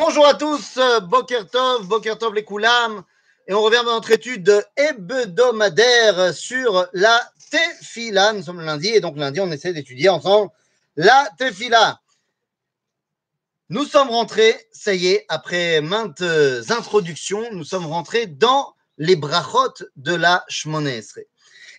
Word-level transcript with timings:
Bonjour 0.00 0.28
à 0.28 0.34
tous, 0.34 0.76
euh, 0.76 1.00
Boker 1.00 1.50
Tov, 1.50 1.88
Boker 1.88 2.16
Tov 2.16 2.32
les 2.32 2.44
Koulam, 2.44 3.02
et 3.48 3.52
on 3.52 3.60
revient 3.60 3.82
dans 3.84 3.94
notre 3.94 4.12
étude 4.12 4.64
hebdomadaire 4.76 6.32
sur 6.32 6.86
la 6.92 7.20
Tefila. 7.50 8.32
Nous 8.32 8.44
sommes 8.44 8.60
lundi, 8.60 8.90
et 8.90 9.00
donc 9.00 9.16
lundi, 9.16 9.40
on 9.40 9.50
essaie 9.50 9.72
d'étudier 9.72 10.08
ensemble 10.08 10.52
la 10.94 11.28
Tefila. 11.36 11.98
Nous 13.70 13.84
sommes 13.86 14.10
rentrés, 14.10 14.68
ça 14.70 14.94
y 14.94 15.08
est, 15.08 15.26
après 15.28 15.80
maintes 15.80 16.22
introductions, 16.70 17.48
nous 17.50 17.64
sommes 17.64 17.86
rentrés 17.86 18.26
dans 18.26 18.74
les 18.98 19.16
brachot 19.16 19.82
de 19.96 20.14
la 20.14 20.44
Shmone 20.48 20.86
Esrei. 20.86 21.26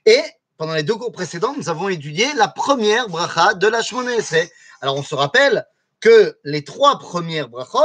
Et 0.05 0.21
pendant 0.57 0.73
les 0.73 0.83
deux 0.83 0.95
cours 0.95 1.13
précédents, 1.13 1.55
nous 1.55 1.69
avons 1.69 1.87
étudié 1.87 2.27
la 2.33 2.49
première 2.49 3.07
bracha 3.07 3.53
de 3.53 3.67
la 3.67 3.81
Shmone 3.81 4.09
Esrei. 4.09 4.51
Alors 4.81 4.97
on 4.97 5.03
se 5.03 5.15
rappelle 5.15 5.65
que 5.99 6.37
les 6.43 6.63
trois 6.63 6.99
premières 6.99 7.49
brachot 7.49 7.79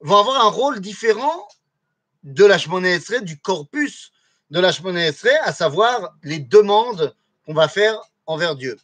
vont 0.00 0.16
avoir 0.16 0.44
un 0.44 0.50
rôle 0.50 0.80
différent 0.80 1.48
de 2.22 2.44
la 2.44 2.56
Esrei, 2.56 3.22
du 3.22 3.38
corpus 3.38 4.12
de 4.50 4.60
la 4.60 4.70
Esrei, 4.70 5.36
à 5.42 5.52
savoir 5.52 6.14
les 6.22 6.38
demandes 6.38 7.14
qu'on 7.46 7.54
va 7.54 7.68
faire 7.68 8.00
envers 8.26 8.56
Dieu. 8.56 8.78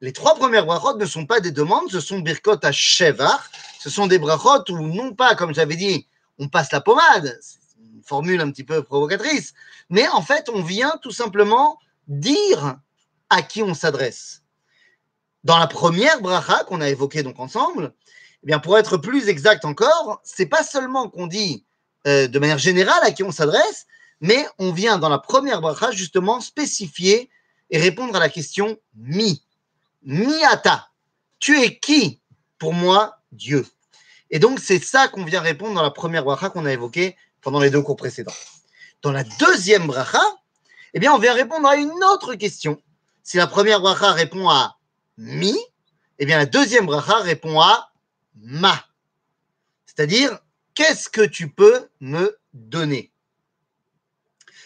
Les 0.00 0.12
trois 0.12 0.34
premières 0.34 0.66
brachot 0.66 0.96
ne 0.96 1.06
sont 1.06 1.26
pas 1.26 1.40
des 1.40 1.52
demandes, 1.52 1.90
ce 1.90 2.00
sont 2.00 2.20
birkot 2.20 2.58
à 2.62 2.72
Shevar, 2.72 3.48
ce 3.78 3.90
sont 3.90 4.06
des 4.06 4.18
brachot 4.18 4.64
où 4.70 4.80
non 4.82 5.14
pas, 5.14 5.34
comme 5.34 5.54
j'avais 5.54 5.76
dit, 5.76 6.06
on 6.38 6.48
passe 6.48 6.72
la 6.72 6.80
pommade, 6.80 7.38
c'est 7.40 7.58
une 7.78 8.02
formule 8.02 8.40
un 8.40 8.50
petit 8.50 8.64
peu 8.64 8.82
provocatrice, 8.82 9.54
mais 9.90 10.08
en 10.08 10.22
fait, 10.22 10.48
on 10.48 10.62
vient 10.62 10.98
tout 11.02 11.12
simplement 11.12 11.78
dire 12.08 12.76
à 13.30 13.42
qui 13.42 13.62
on 13.62 13.74
s'adresse. 13.74 14.41
Dans 15.44 15.58
la 15.58 15.66
première 15.66 16.20
bracha 16.20 16.64
qu'on 16.64 16.80
a 16.80 16.88
évoquée 16.88 17.22
donc 17.22 17.40
ensemble, 17.40 17.94
eh 18.42 18.46
bien 18.46 18.58
pour 18.58 18.78
être 18.78 18.96
plus 18.96 19.28
exact 19.28 19.64
encore, 19.64 20.20
c'est 20.24 20.46
pas 20.46 20.62
seulement 20.62 21.08
qu'on 21.08 21.26
dit 21.26 21.64
euh, 22.06 22.28
de 22.28 22.38
manière 22.38 22.58
générale 22.58 23.00
à 23.02 23.10
qui 23.10 23.22
on 23.22 23.32
s'adresse, 23.32 23.86
mais 24.20 24.46
on 24.58 24.72
vient 24.72 24.98
dans 24.98 25.08
la 25.08 25.18
première 25.18 25.60
bracha 25.60 25.90
justement 25.90 26.40
spécifier 26.40 27.28
et 27.70 27.78
répondre 27.78 28.14
à 28.14 28.20
la 28.20 28.28
question 28.28 28.78
mi. 28.94 29.42
Miata. 30.04 30.88
Tu 31.38 31.60
es 31.60 31.78
qui 31.78 32.20
pour 32.58 32.72
moi, 32.72 33.18
Dieu? 33.32 33.66
Et 34.30 34.38
donc 34.38 34.60
c'est 34.60 34.82
ça 34.82 35.08
qu'on 35.08 35.24
vient 35.24 35.40
répondre 35.40 35.74
dans 35.74 35.82
la 35.82 35.90
première 35.90 36.24
bracha 36.24 36.50
qu'on 36.50 36.66
a 36.66 36.72
évoquée 36.72 37.16
pendant 37.40 37.60
les 37.60 37.70
deux 37.70 37.82
cours 37.82 37.96
précédents. 37.96 38.34
Dans 39.02 39.12
la 39.12 39.24
deuxième 39.24 39.86
bracha, 39.86 40.22
eh 40.94 41.00
bien 41.00 41.12
on 41.12 41.18
vient 41.18 41.34
répondre 41.34 41.68
à 41.68 41.76
une 41.76 41.92
autre 42.04 42.34
question. 42.34 42.80
Si 43.24 43.36
la 43.36 43.46
première 43.48 43.80
bracha 43.80 44.12
répond 44.12 44.48
à 44.48 44.76
mi, 45.16 45.56
eh 46.18 46.26
bien 46.26 46.38
la 46.38 46.46
deuxième 46.46 46.86
bracha 46.86 47.16
répond 47.18 47.60
à 47.60 47.92
ma. 48.34 48.84
C'est-à-dire, 49.86 50.38
qu'est-ce 50.74 51.08
que 51.08 51.22
tu 51.22 51.50
peux 51.50 51.88
me 52.00 52.38
donner? 52.54 53.12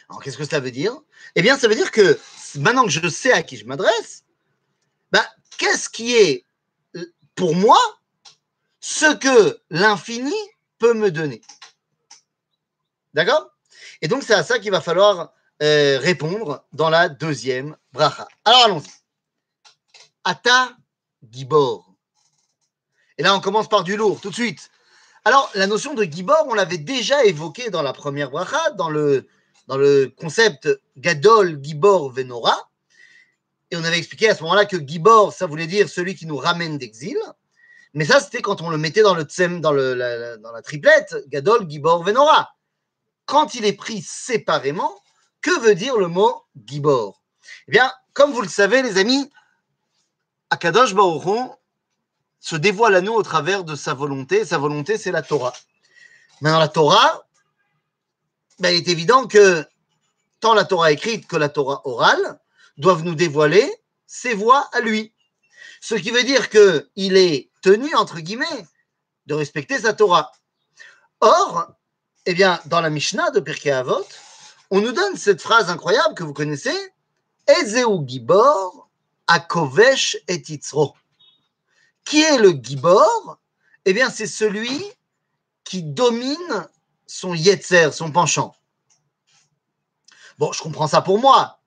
Alors, 0.09 0.23
qu'est-ce 0.23 0.39
que 0.39 0.45
ça 0.45 0.61
veut 0.61 0.71
dire? 0.71 0.97
Eh 1.35 1.43
bien, 1.43 1.59
ça 1.59 1.67
veut 1.67 1.75
dire 1.75 1.91
que 1.91 2.19
maintenant 2.57 2.85
que 2.85 2.91
je 2.91 3.09
sais 3.09 3.33
à 3.33 3.43
qui 3.43 3.57
je 3.57 3.67
m'adresse, 3.67 4.25
ben, 5.11 5.25
qu'est-ce 5.59 5.89
qui 5.89 6.15
est 6.15 6.45
pour 7.35 7.55
moi 7.55 7.79
ce 8.81 9.15
que 9.17 9.61
l'infini 9.71 10.35
peut 10.79 10.95
me 10.95 11.11
donner? 11.11 11.41
D'accord? 13.15 13.51
Et 14.01 14.09
donc, 14.09 14.23
c'est 14.23 14.35
à 14.35 14.45
ça 14.45 14.59
qu'il 14.59 14.71
va 14.71 14.81
falloir 14.81 15.33
euh, 15.63 15.99
répondre 15.99 16.65
dans 16.73 16.91
la 16.91 17.09
deuxième 17.09 17.77
bracha. 17.93 18.29
Alors, 18.45 18.65
allons-y. 18.65 18.91
Ata 20.27 20.77
Gibor. 21.31 21.95
Et 23.17 23.23
là, 23.23 23.35
on 23.37 23.41
commence 23.41 23.69
par 23.69 23.85
du 23.85 23.97
lourd, 23.97 24.21
tout 24.21 24.31
de 24.31 24.35
suite. 24.35 24.71
Alors, 25.25 25.49
la 25.55 25.69
notion 25.69 25.95
de 25.95 26.03
Gibor, 26.03 26.47
on 26.49 26.55
l'avait 26.55 26.79
déjà 26.79 27.25
évoquée 27.25 27.71
dans 27.71 27.83
la 27.83 27.93
première 27.93 28.31
bracha, 28.33 28.71
dans 28.73 28.91
le, 28.91 29.29
dans 29.69 29.77
le 29.77 30.13
concept 30.19 30.69
Gadol, 30.97 31.61
Gibor, 31.63 32.11
Venora. 32.11 32.69
Et 33.71 33.77
on 33.77 33.85
avait 33.85 33.99
expliqué 33.99 34.29
à 34.29 34.35
ce 34.35 34.43
moment-là 34.43 34.67
que 34.67 34.77
Gibor, 34.77 35.33
ça 35.33 35.47
voulait 35.47 35.69
dire 35.69 35.89
celui 35.89 36.17
qui 36.17 36.27
nous 36.27 36.37
ramène 36.37 36.77
d'exil. 36.77 37.17
Mais 37.95 38.05
ça, 38.05 38.19
c'était 38.19 38.43
quand 38.43 38.63
on 38.63 38.69
le 38.69 38.79
mettait 38.79 39.03
dans, 39.03 39.15
le 39.15 39.23
tsem, 39.23 39.61
dans, 39.61 39.73
le, 39.73 39.95
la, 39.95 40.39
dans 40.39 40.51
la 40.51 40.61
triplette, 40.61 41.15
Gadol, 41.29 41.71
Gibor, 41.71 42.03
Venora. 42.03 42.51
Quand 43.27 43.55
il 43.55 43.65
est 43.65 43.75
pris 43.75 44.03
séparément, 44.03 44.93
que 45.41 45.61
veut 45.61 45.77
dire 45.77 45.97
le 45.97 46.09
mot 46.09 46.43
Gibor? 46.67 47.23
Eh 47.69 47.71
bien, 47.71 47.93
comme 48.13 48.33
vous 48.33 48.43
le 48.43 48.49
savez, 48.49 48.83
les 48.83 48.99
amis, 48.99 49.31
Akadosh 50.51 50.95
Baruch 50.95 51.51
se 52.41 52.57
dévoile 52.57 52.95
à 52.95 53.01
nous 53.01 53.13
au 53.13 53.23
travers 53.23 53.65
de 53.65 53.75
sa 53.75 53.95
volonté. 53.95 54.45
Sa 54.45 54.59
volonté, 54.59 54.99
c'est 54.99 55.11
la 55.11 55.23
Torah. 55.23 55.55
Mais 56.41 56.51
dans 56.51 56.59
la 56.59 56.69
Torah, 56.69 57.27
ben, 58.59 58.71
il 58.71 58.77
est 58.77 58.89
évident 58.89 59.27
que 59.27 59.67
tant 60.41 60.55
la 60.55 60.65
Torah 60.65 60.93
écrite 60.93 61.27
que 61.27 61.37
la 61.37 61.49
Torah 61.49 61.81
orale 61.85 62.39
doivent 62.77 63.05
nous 63.05 63.15
dévoiler 63.15 63.71
ses 64.07 64.35
voies 64.35 64.69
à 64.73 64.81
lui. 64.81 65.13
Ce 65.81 65.95
qui 65.95 66.11
veut 66.11 66.23
dire 66.23 66.49
qu'il 66.49 67.17
est 67.17 67.51
tenu, 67.63 67.95
entre 67.95 68.21
guillemets, 68.21 68.67
de 69.27 69.35
respecter 69.35 69.81
sa 69.81 69.93
Torah. 69.93 70.31
Or, 71.21 71.73
eh 72.27 72.35
bien, 72.35 72.61
dans 72.67 72.81
la 72.81 72.91
Mishnah 72.91 73.31
de 73.31 73.41
Pirkei 73.41 73.73
Avot, 73.73 74.07
on 74.71 74.81
nous 74.81 74.93
donne 74.93 75.17
cette 75.17 75.41
phrase 75.41 75.71
incroyable 75.71 76.15
que 76.15 76.25
vous 76.25 76.33
connaissez 76.33 76.77
Ezeu 77.47 77.87
Gibor, 78.07 78.86
Akovesh 79.27 80.17
et 80.29 80.43
Itzro. 80.49 80.95
Qui 82.05 82.23
est 82.23 82.39
le 82.39 82.51
Gibor? 82.51 83.39
Eh 83.85 83.93
bien, 83.93 84.11
c'est 84.11 84.27
celui 84.27 84.85
qui 85.65 85.83
domine 85.83 86.69
son 87.07 87.35
Yetzer, 87.35 87.91
son 87.93 88.11
penchant. 88.11 88.55
Bon, 90.39 90.53
je 90.53 90.63
comprends 90.63 90.87
ça 90.87 91.03
pour 91.03 91.19
moi. 91.19 91.61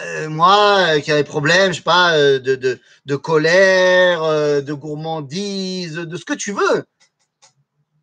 Euh, 0.00 0.28
moi, 0.28 0.96
euh, 0.96 1.00
qui 1.00 1.12
a 1.12 1.16
des 1.16 1.24
problèmes, 1.24 1.72
je 1.72 1.78
sais 1.78 1.82
pas, 1.82 2.16
euh, 2.16 2.38
de, 2.38 3.16
colère, 3.16 4.22
de 4.62 4.72
gourmandise, 4.72 5.94
de 5.94 6.16
ce 6.16 6.24
que 6.24 6.34
tu 6.34 6.52
veux. 6.52 6.84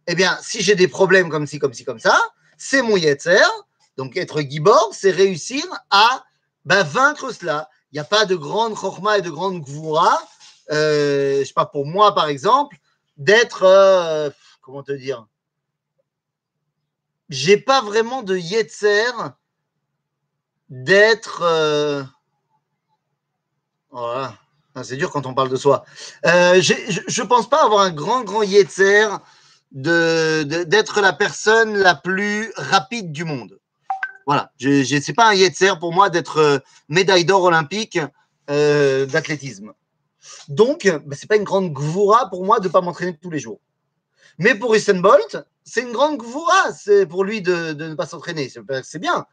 Eh 0.07 0.15
bien, 0.15 0.37
si 0.41 0.61
j'ai 0.61 0.75
des 0.75 0.87
problèmes 0.87 1.29
comme 1.29 1.47
ci, 1.47 1.59
comme 1.59 1.73
ci, 1.73 1.85
comme 1.85 1.99
ça, 1.99 2.19
c'est 2.57 2.81
mon 2.81 2.97
Yetzer. 2.97 3.45
Donc, 3.97 4.17
être 4.17 4.41
Gibor, 4.41 4.89
c'est 4.93 5.11
réussir 5.11 5.63
à 5.89 6.23
ben, 6.65 6.83
vaincre 6.83 7.31
cela. 7.31 7.69
Il 7.93 7.97
n'y 7.97 7.99
a 7.99 8.05
pas 8.05 8.25
de 8.25 8.35
grande 8.35 8.73
chorma 8.73 9.19
et 9.19 9.21
de 9.21 9.29
grande 9.29 9.61
gvoura 9.61 10.19
euh, 10.71 11.39
je 11.39 11.45
sais 11.45 11.53
pas, 11.53 11.65
pour 11.65 11.85
moi 11.85 12.13
par 12.15 12.27
exemple, 12.27 12.77
d'être, 13.17 13.63
euh, 13.63 14.29
comment 14.61 14.83
te 14.83 14.91
dire, 14.91 15.27
j'ai 17.29 17.57
pas 17.57 17.81
vraiment 17.81 18.21
de 18.21 18.37
yetzer 18.37 19.11
d'être. 20.69 21.41
Euh, 21.43 22.03
voilà. 23.91 24.35
Ah, 24.75 24.83
c'est 24.83 24.97
dur 24.97 25.11
quand 25.11 25.27
on 25.27 25.35
parle 25.35 25.49
de 25.49 25.55
soi. 25.55 25.85
Euh, 26.25 26.59
je 26.59 27.21
ne 27.21 27.27
pense 27.27 27.47
pas 27.47 27.63
avoir 27.63 27.81
un 27.81 27.91
grand, 27.91 28.23
grand 28.23 28.41
yetzer 28.41 29.07
d'être 29.71 31.01
la 31.01 31.13
personne 31.13 31.77
la 31.77 31.93
plus 31.93 32.51
rapide 32.55 33.11
du 33.11 33.23
monde. 33.23 33.59
Voilà. 34.25 34.51
Je, 34.57 34.83
je, 34.83 34.99
c'est 34.99 35.13
pas 35.13 35.29
un 35.29 35.33
yetzer 35.33 35.73
pour 35.79 35.93
moi 35.93 36.09
d'être 36.09 36.63
médaille 36.89 37.25
d'or 37.25 37.43
olympique 37.43 37.99
euh, 38.49 39.05
d'athlétisme. 39.05 39.73
Donc, 40.47 40.87
bah, 41.05 41.15
ce 41.15 41.23
n'est 41.23 41.27
pas 41.27 41.35
une 41.35 41.43
grande 41.43 41.71
gvoura 41.71 42.29
pour 42.29 42.45
moi 42.45 42.59
de 42.59 42.67
pas 42.67 42.81
m'entraîner 42.81 43.17
tous 43.21 43.29
les 43.29 43.39
jours. 43.39 43.59
Mais 44.39 44.55
pour 44.55 44.73
Usain 44.73 44.99
Bolt, 44.99 45.37
c'est 45.63 45.81
une 45.81 45.91
grande 45.91 46.17
gvoura 46.17 46.73
c'est 46.73 47.05
pour 47.05 47.23
lui 47.23 47.41
de, 47.41 47.73
de 47.73 47.87
ne 47.89 47.95
pas 47.95 48.05
s'entraîner. 48.05 48.51
C'est 48.83 48.99
bien. 48.99 49.25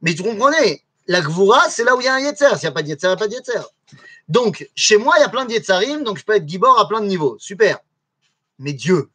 Mais 0.00 0.14
tu 0.14 0.22
comprenez, 0.22 0.82
la 1.06 1.20
gvoura, 1.20 1.68
c'est 1.70 1.84
là 1.84 1.96
où 1.96 2.00
il 2.00 2.04
y 2.04 2.08
a 2.08 2.14
un 2.14 2.20
yetzer. 2.20 2.56
S'il 2.56 2.62
n'y 2.62 2.66
a 2.66 2.72
pas 2.72 2.82
de 2.82 2.88
yetzer, 2.88 3.06
il 3.06 3.10
n'y 3.10 3.14
a 3.14 3.16
pas 3.16 3.28
de 3.28 3.34
yetzer. 3.34 3.60
Donc, 4.28 4.68
chez 4.74 4.96
moi, 4.96 5.14
il 5.18 5.22
y 5.22 5.24
a 5.24 5.28
plein 5.28 5.44
de 5.44 5.52
yetzarim, 5.52 6.04
donc 6.04 6.18
je 6.18 6.24
peux 6.24 6.34
être 6.34 6.48
gibor 6.48 6.78
à 6.78 6.88
plein 6.88 7.00
de 7.00 7.06
niveaux. 7.06 7.36
Super. 7.38 7.80
Mais 8.58 8.72
Dieu, 8.72 9.10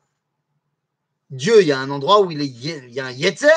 Dieu, 1.29 1.61
il 1.61 1.67
y 1.67 1.71
a 1.71 1.79
un 1.79 1.89
endroit 1.89 2.21
où 2.21 2.31
il, 2.31 2.41
est, 2.41 2.47
il 2.47 2.93
y 2.93 2.99
a 2.99 3.05
un 3.05 3.11
yetzer 3.11 3.47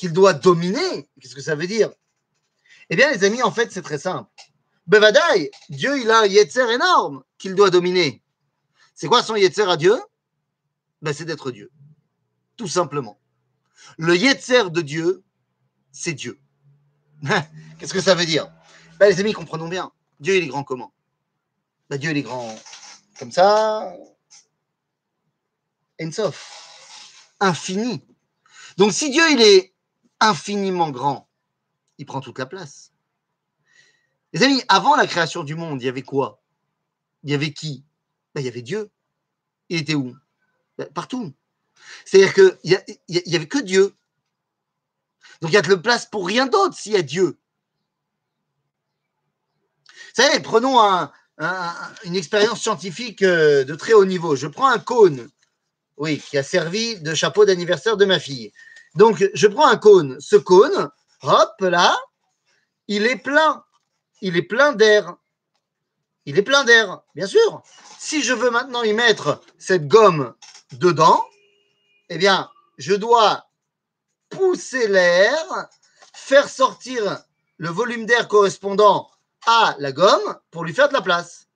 qu'il 0.00 0.14
doit 0.14 0.32
dominer. 0.32 1.10
Qu'est-ce 1.20 1.34
que 1.34 1.42
ça 1.42 1.54
veut 1.54 1.66
dire? 1.66 1.90
Eh 2.88 2.96
bien, 2.96 3.12
les 3.12 3.22
amis, 3.22 3.42
en 3.42 3.52
fait, 3.52 3.70
c'est 3.70 3.82
très 3.82 3.98
simple. 3.98 4.30
Bevadaï, 4.86 5.50
Dieu, 5.68 6.00
il 6.00 6.10
a 6.10 6.20
un 6.20 6.26
yetzer 6.26 6.72
énorme 6.72 7.22
qu'il 7.36 7.54
doit 7.54 7.68
dominer. 7.68 8.22
C'est 8.94 9.08
quoi 9.08 9.22
son 9.22 9.36
yetzer 9.36 9.68
à 9.68 9.76
Dieu? 9.76 10.00
Ben, 11.02 11.12
C'est 11.12 11.26
d'être 11.26 11.50
Dieu. 11.50 11.70
Tout 12.56 12.66
simplement. 12.66 13.20
Le 13.98 14.16
yetzer 14.16 14.70
de 14.70 14.80
Dieu, 14.80 15.22
c'est 15.92 16.14
Dieu. 16.14 16.40
Qu'est-ce 17.78 17.92
que 17.92 18.00
ça 18.00 18.14
veut 18.14 18.24
dire? 18.24 18.50
Ben, 18.98 19.08
Les 19.10 19.20
amis, 19.20 19.34
comprenons 19.34 19.68
bien. 19.68 19.92
Dieu, 20.18 20.36
il 20.36 20.44
est 20.44 20.48
grand 20.48 20.64
comment? 20.64 20.94
Ben, 21.90 21.98
Dieu, 21.98 22.10
il 22.10 22.16
est 22.16 22.22
grand 22.22 22.58
comme 23.18 23.32
ça. 23.32 23.94
Ensof. 26.00 27.36
Infini. 27.38 28.02
Donc, 28.78 28.94
si 28.94 29.10
Dieu, 29.10 29.30
il 29.30 29.42
est 29.42 29.69
infiniment 30.20 30.90
grand, 30.90 31.28
il 31.98 32.06
prend 32.06 32.20
toute 32.20 32.38
la 32.38 32.46
place. 32.46 32.92
Les 34.32 34.42
amis, 34.42 34.62
avant 34.68 34.96
la 34.96 35.06
création 35.06 35.42
du 35.42 35.54
monde, 35.54 35.82
il 35.82 35.86
y 35.86 35.88
avait 35.88 36.02
quoi? 36.02 36.40
Il 37.24 37.30
y 37.30 37.34
avait 37.34 37.52
qui? 37.52 37.84
Ben, 38.34 38.40
Il 38.40 38.46
y 38.46 38.48
avait 38.48 38.62
Dieu. 38.62 38.90
Il 39.68 39.78
était 39.78 39.94
où? 39.94 40.16
Ben, 40.78 40.88
Partout. 40.92 41.32
C'est-à-dire 42.04 42.34
qu'il 42.34 42.56
n'y 43.08 43.36
avait 43.36 43.48
que 43.48 43.58
Dieu. 43.58 43.94
Donc 45.40 45.50
il 45.50 45.54
y 45.54 45.58
a 45.58 45.62
de 45.62 45.70
la 45.70 45.78
place 45.78 46.06
pour 46.06 46.26
rien 46.26 46.46
d'autre 46.46 46.76
s'il 46.76 46.92
y 46.92 46.96
a 46.96 47.02
Dieu. 47.02 47.38
Vous 50.14 50.22
savez, 50.22 50.40
prenons 50.40 50.78
une 52.04 52.16
expérience 52.16 52.60
scientifique 52.60 53.22
euh, 53.22 53.64
de 53.64 53.74
très 53.74 53.92
haut 53.92 54.04
niveau. 54.04 54.36
Je 54.36 54.46
prends 54.46 54.68
un 54.68 54.78
cône, 54.78 55.30
oui, 55.96 56.18
qui 56.18 56.36
a 56.36 56.42
servi 56.42 57.00
de 57.00 57.14
chapeau 57.14 57.44
d'anniversaire 57.44 57.96
de 57.96 58.04
ma 58.04 58.18
fille. 58.18 58.52
Donc, 58.94 59.24
je 59.34 59.46
prends 59.46 59.68
un 59.68 59.76
cône. 59.76 60.16
Ce 60.20 60.36
cône, 60.36 60.90
hop, 61.22 61.54
là, 61.60 61.96
il 62.88 63.06
est 63.06 63.16
plein. 63.16 63.64
Il 64.20 64.36
est 64.36 64.42
plein 64.42 64.72
d'air. 64.72 65.16
Il 66.26 66.38
est 66.38 66.42
plein 66.42 66.64
d'air, 66.64 67.00
bien 67.14 67.26
sûr. 67.26 67.62
Si 67.98 68.22
je 68.22 68.34
veux 68.34 68.50
maintenant 68.50 68.82
y 68.82 68.92
mettre 68.92 69.40
cette 69.58 69.88
gomme 69.88 70.34
dedans, 70.72 71.24
eh 72.08 72.18
bien, 72.18 72.50
je 72.78 72.94
dois 72.94 73.46
pousser 74.28 74.86
l'air, 74.88 75.68
faire 76.12 76.48
sortir 76.48 77.18
le 77.56 77.68
volume 77.68 78.06
d'air 78.06 78.28
correspondant 78.28 79.10
à 79.46 79.74
la 79.78 79.92
gomme 79.92 80.38
pour 80.50 80.64
lui 80.64 80.74
faire 80.74 80.88
de 80.88 80.94
la 80.94 81.02
place. 81.02 81.46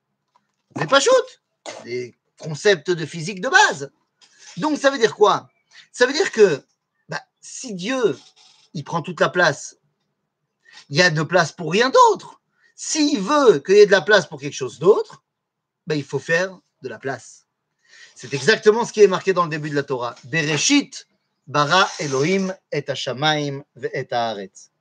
C'est 0.77 0.89
pas 0.89 0.99
shoot 0.99 1.41
Des 1.83 2.15
concepts 2.39 2.91
de 2.91 3.05
physique 3.05 3.41
de 3.41 3.49
base. 3.49 3.91
Donc, 4.57 4.77
ça 4.77 4.89
veut 4.89 4.97
dire 4.97 5.15
quoi? 5.15 5.49
Ça 5.91 6.05
veut 6.05 6.13
dire 6.13 6.31
que 6.31 6.61
si 7.45 7.75
Dieu, 7.75 8.17
il 8.73 8.83
prend 8.83 9.03
toute 9.03 9.21
la 9.21 9.29
place, 9.29 9.77
il 10.89 10.97
y 10.97 11.01
a 11.01 11.11
de 11.11 11.21
place 11.21 11.51
pour 11.51 11.71
rien 11.71 11.91
d'autre. 11.91 12.41
S'il 12.75 13.19
veut 13.19 13.59
qu'il 13.59 13.75
y 13.75 13.79
ait 13.79 13.85
de 13.85 13.91
la 13.91 14.01
place 14.01 14.25
pour 14.25 14.39
quelque 14.39 14.55
chose 14.55 14.79
d'autre, 14.79 15.23
bah, 15.85 15.95
il 15.95 16.03
faut 16.03 16.19
faire 16.19 16.57
de 16.81 16.89
la 16.89 16.97
place. 16.97 17.45
C'est 18.15 18.33
exactement 18.33 18.83
ce 18.83 18.91
qui 18.91 19.03
est 19.03 19.07
marqué 19.07 19.33
dans 19.33 19.43
le 19.43 19.49
début 19.49 19.69
de 19.69 19.75
la 19.75 19.83
Torah. 19.83 20.15
Bereshit 20.23 21.07
bara 21.47 21.87
Elohim 21.99 22.53
et 22.71 22.83
Hashamaim 22.89 23.63
et 23.93 24.07
Haaretz. 24.09 24.71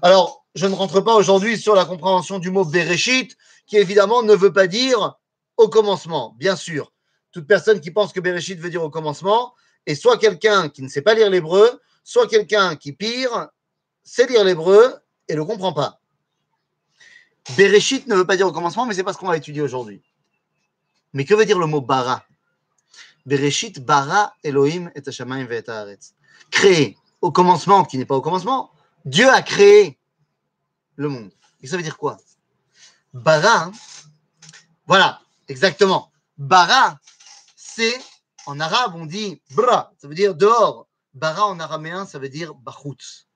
Alors, 0.00 0.46
je 0.54 0.66
ne 0.66 0.74
rentre 0.74 1.00
pas 1.00 1.14
aujourd'hui 1.14 1.58
sur 1.58 1.74
la 1.74 1.84
compréhension 1.84 2.38
du 2.38 2.50
mot 2.50 2.64
Bereshit, 2.64 3.36
qui 3.66 3.76
évidemment 3.76 4.22
ne 4.22 4.34
veut 4.34 4.52
pas 4.52 4.68
dire 4.68 5.18
au 5.56 5.68
commencement, 5.68 6.36
bien 6.38 6.54
sûr. 6.54 6.92
Toute 7.32 7.48
personne 7.48 7.80
qui 7.80 7.90
pense 7.90 8.12
que 8.12 8.20
Bereshit 8.20 8.60
veut 8.60 8.70
dire 8.70 8.84
au 8.84 8.90
commencement 8.90 9.54
est 9.86 9.96
soit 9.96 10.18
quelqu'un 10.18 10.68
qui 10.68 10.82
ne 10.82 10.88
sait 10.88 11.02
pas 11.02 11.14
lire 11.14 11.28
l'hébreu, 11.28 11.80
soit 12.04 12.28
quelqu'un 12.28 12.76
qui, 12.76 12.92
pire, 12.92 13.48
sait 14.04 14.26
lire 14.26 14.44
l'hébreu 14.44 14.94
et 15.26 15.34
ne 15.34 15.42
comprend 15.42 15.72
pas. 15.72 16.00
Bereshit 17.56 18.06
ne 18.06 18.14
veut 18.14 18.26
pas 18.26 18.36
dire 18.36 18.46
au 18.46 18.52
commencement, 18.52 18.86
mais 18.86 18.94
c'est 18.94 19.02
pas 19.02 19.12
ce 19.12 19.18
qu'on 19.18 19.26
va 19.26 19.36
étudier 19.36 19.62
aujourd'hui. 19.62 20.02
Mais 21.12 21.24
que 21.24 21.34
veut 21.34 21.46
dire 21.46 21.58
le 21.58 21.66
mot 21.66 21.80
bara? 21.80 22.24
Bereshit 23.26 23.80
bara 23.80 24.34
Elohim 24.42 24.90
et 24.94 25.02
Hashamayim 25.06 25.50
et 25.50 25.68
Haaretz. 25.68 26.14
Créé 26.50 26.96
au 27.20 27.32
commencement, 27.32 27.84
qui 27.84 27.96
n'est 27.98 28.04
pas 28.04 28.16
au 28.16 28.20
commencement, 28.20 28.70
Dieu 29.04 29.28
a 29.28 29.42
créé 29.42 29.98
le 30.96 31.08
monde. 31.08 31.30
Et 31.62 31.66
ça 31.66 31.76
veut 31.76 31.82
dire 31.82 31.96
quoi? 31.96 32.18
Bara, 33.14 33.72
voilà, 34.86 35.20
exactement. 35.48 36.12
Bara, 36.36 36.98
c'est, 37.56 37.98
en 38.46 38.60
arabe, 38.60 38.94
on 38.96 39.06
dit 39.06 39.40
bra, 39.50 39.92
ça 39.98 40.08
veut 40.08 40.14
dire 40.14 40.34
dehors. 40.34 40.86
Bara 41.14 41.46
en 41.46 41.60
araméen, 41.60 42.06
ça 42.06 42.18
veut 42.18 42.28
dire 42.28 42.54
bachutz. 42.54 43.26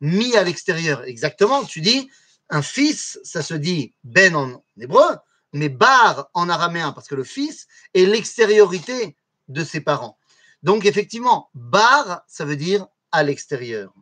Mis 0.00 0.36
à 0.36 0.44
l'extérieur, 0.44 1.04
exactement. 1.04 1.64
Tu 1.64 1.80
dis, 1.80 2.10
un 2.48 2.62
fils, 2.62 3.18
ça 3.24 3.42
se 3.42 3.54
dit 3.54 3.94
ben 4.04 4.34
en 4.34 4.62
hébreu, 4.78 5.16
mais 5.52 5.68
bar 5.68 6.30
en 6.34 6.48
araméen, 6.48 6.92
parce 6.92 7.08
que 7.08 7.14
le 7.14 7.24
fils 7.24 7.66
est 7.94 8.04
l'extériorité 8.04 9.16
de 9.48 9.64
ses 9.64 9.80
parents. 9.80 10.18
Donc, 10.62 10.84
effectivement, 10.84 11.50
bar, 11.54 12.22
ça 12.26 12.44
veut 12.44 12.56
dire 12.56 12.86
à 13.12 13.22
l'extérieur. 13.22 13.92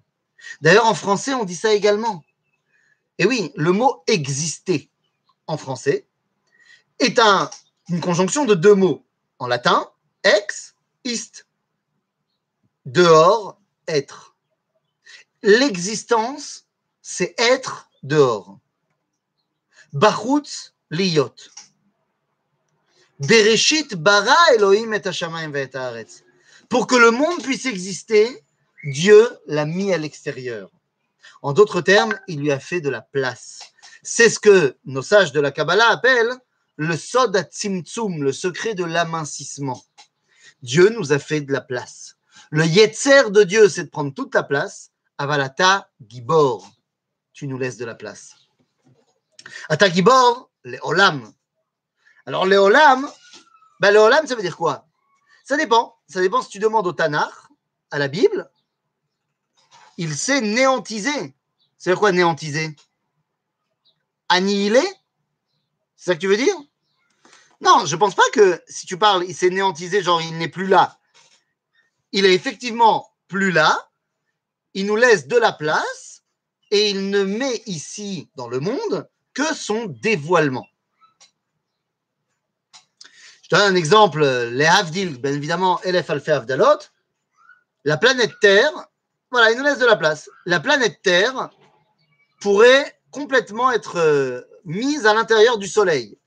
D'ailleurs, 0.60 0.86
en 0.86 0.94
français, 0.94 1.34
on 1.34 1.44
dit 1.44 1.56
ça 1.56 1.72
également. 1.72 2.24
Et 3.18 3.26
oui, 3.26 3.52
le 3.56 3.72
mot 3.72 4.02
exister 4.06 4.90
en 5.46 5.56
français 5.56 6.06
est 6.98 7.18
une 7.88 8.00
conjonction 8.00 8.44
de 8.44 8.54
deux 8.54 8.74
mots. 8.74 9.04
En 9.38 9.46
latin, 9.46 9.88
ex, 10.24 10.74
ist. 11.04 11.47
Dehors, 12.88 13.60
être. 13.86 14.34
L'existence, 15.42 16.64
c'est 17.02 17.34
être 17.36 17.90
dehors. 18.02 18.58
Bachutz, 19.92 20.72
liyot. 20.90 21.34
Bereshit 23.20 23.94
bara 23.94 24.34
Elohim 24.54 24.94
et 24.94 25.06
Hashamayim 25.06 25.54
et 25.54 25.70
Pour 26.70 26.86
que 26.86 26.96
le 26.96 27.10
monde 27.10 27.42
puisse 27.42 27.66
exister, 27.66 28.42
Dieu 28.84 29.28
l'a 29.46 29.66
mis 29.66 29.92
à 29.92 29.98
l'extérieur. 29.98 30.70
En 31.42 31.52
d'autres 31.52 31.82
termes, 31.82 32.18
il 32.26 32.40
lui 32.40 32.52
a 32.52 32.58
fait 32.58 32.80
de 32.80 32.88
la 32.88 33.02
place. 33.02 33.60
C'est 34.02 34.30
ce 34.30 34.38
que 34.38 34.78
nos 34.86 35.02
sages 35.02 35.32
de 35.32 35.40
la 35.40 35.50
Kabbalah 35.50 35.90
appellent 35.90 36.38
le 36.76 36.96
sod 36.96 37.36
tzimtzum, 37.50 38.22
le 38.22 38.32
secret 38.32 38.74
de 38.74 38.84
l'amincissement. 38.84 39.84
Dieu 40.62 40.88
nous 40.88 41.12
a 41.12 41.18
fait 41.18 41.42
de 41.42 41.52
la 41.52 41.60
place. 41.60 42.17
Le 42.50 42.64
yetzer 42.64 43.30
de 43.30 43.42
Dieu, 43.42 43.68
c'est 43.68 43.84
de 43.84 43.90
prendre 43.90 44.14
toute 44.14 44.34
la 44.34 44.42
place. 44.42 44.90
Avalata 45.18 45.90
gibor, 46.06 46.70
tu 47.32 47.46
nous 47.46 47.58
laisses 47.58 47.76
de 47.76 47.84
la 47.84 47.94
place. 47.94 48.34
Ata 49.68 49.90
gibor, 49.90 50.50
les 50.64 50.78
olam. 50.82 51.32
Alors 52.26 52.46
les 52.46 52.56
olam, 52.56 53.08
ben, 53.80 53.96
olam, 53.96 54.26
ça 54.26 54.34
veut 54.34 54.42
dire 54.42 54.56
quoi? 54.56 54.86
Ça 55.44 55.56
dépend. 55.56 55.96
Ça 56.08 56.20
dépend 56.20 56.42
si 56.42 56.50
tu 56.50 56.58
demandes 56.58 56.86
au 56.86 56.92
Tanakh, 56.92 57.32
à 57.90 57.98
la 57.98 58.08
Bible, 58.08 58.50
il 59.96 60.14
s'est 60.14 60.40
néantisé. 60.40 61.34
C'est 61.76 61.94
quoi 61.94 62.12
néantiser? 62.12 62.76
Annihilé 64.28 64.82
C'est 65.96 66.10
ça 66.10 66.14
que 66.14 66.20
tu 66.20 66.28
veux 66.28 66.36
dire? 66.36 66.54
Non, 67.60 67.86
je 67.86 67.94
ne 67.94 68.00
pense 68.00 68.14
pas 68.14 68.28
que 68.32 68.62
si 68.68 68.86
tu 68.86 68.98
parles, 68.98 69.24
il 69.26 69.34
s'est 69.34 69.50
néantisé, 69.50 70.02
genre 70.02 70.22
il 70.22 70.38
n'est 70.38 70.48
plus 70.48 70.66
là. 70.66 70.98
Il 72.12 72.24
est 72.24 72.34
effectivement 72.34 73.08
plus 73.28 73.50
là. 73.50 73.88
Il 74.74 74.86
nous 74.86 74.96
laisse 74.96 75.26
de 75.26 75.36
la 75.36 75.52
place 75.52 76.22
et 76.70 76.90
il 76.90 77.10
ne 77.10 77.24
met 77.24 77.62
ici 77.66 78.30
dans 78.36 78.48
le 78.48 78.60
monde 78.60 79.08
que 79.34 79.54
son 79.54 79.86
dévoilement. 79.86 80.66
Je 83.42 83.56
donne 83.56 83.72
un 83.72 83.76
exemple, 83.76 84.24
les 84.52 84.66
Havdil, 84.66 85.18
bien 85.20 85.32
évidemment, 85.32 85.80
Elef 85.82 86.10
Alpha 86.10 86.36
Avdalot. 86.36 86.78
La 87.84 87.96
planète 87.96 88.32
Terre 88.40 88.88
voilà, 89.30 89.50
il 89.50 89.58
nous 89.58 89.64
laisse 89.64 89.78
de 89.78 89.86
la 89.86 89.96
place. 89.96 90.30
La 90.46 90.60
planète 90.60 91.02
Terre 91.02 91.50
pourrait 92.40 92.98
complètement 93.10 93.70
être 93.70 93.98
euh, 93.98 94.40
mise 94.64 95.06
à 95.06 95.12
l'intérieur 95.14 95.58
du 95.58 95.66
Soleil. 95.66 96.18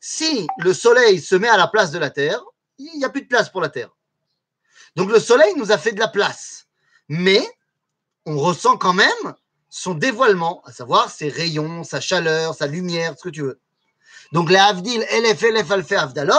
Si 0.00 0.46
le 0.58 0.72
Soleil 0.72 1.20
se 1.20 1.34
met 1.34 1.48
à 1.48 1.56
la 1.56 1.66
place 1.66 1.90
de 1.90 1.98
la 1.98 2.10
Terre, 2.10 2.42
il 2.78 2.98
n'y 2.98 3.04
a 3.04 3.10
plus 3.10 3.22
de 3.22 3.28
place 3.28 3.50
pour 3.50 3.60
la 3.60 3.68
Terre. 3.68 3.90
Donc 4.96 5.10
le 5.10 5.18
Soleil 5.18 5.54
nous 5.56 5.72
a 5.72 5.78
fait 5.78 5.92
de 5.92 6.00
la 6.00 6.08
place. 6.08 6.66
Mais 7.08 7.46
on 8.26 8.38
ressent 8.38 8.76
quand 8.76 8.94
même 8.94 9.34
son 9.68 9.94
dévoilement, 9.94 10.62
à 10.64 10.72
savoir 10.72 11.10
ses 11.10 11.28
rayons, 11.28 11.82
sa 11.84 12.00
chaleur, 12.00 12.54
sa 12.54 12.66
lumière, 12.66 13.14
ce 13.18 13.24
que 13.24 13.28
tu 13.28 13.42
veux. 13.42 13.60
Donc 14.32 14.50
les 14.50 14.56
Avdil, 14.56 15.04
Elef, 15.10 15.42
Elef, 15.42 15.70
Alpha, 15.70 16.02
Avdalot, 16.02 16.34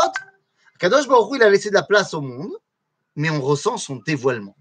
Kadosh 0.80 1.08
Baruch 1.08 1.34
il 1.36 1.44
a 1.44 1.50
laissé 1.50 1.70
de 1.70 1.76
la 1.76 1.84
place 1.84 2.14
au 2.14 2.22
monde, 2.22 2.52
mais 3.16 3.30
on 3.30 3.42
ressent 3.42 3.78
son 3.78 3.98
dévoilement. 3.98 4.56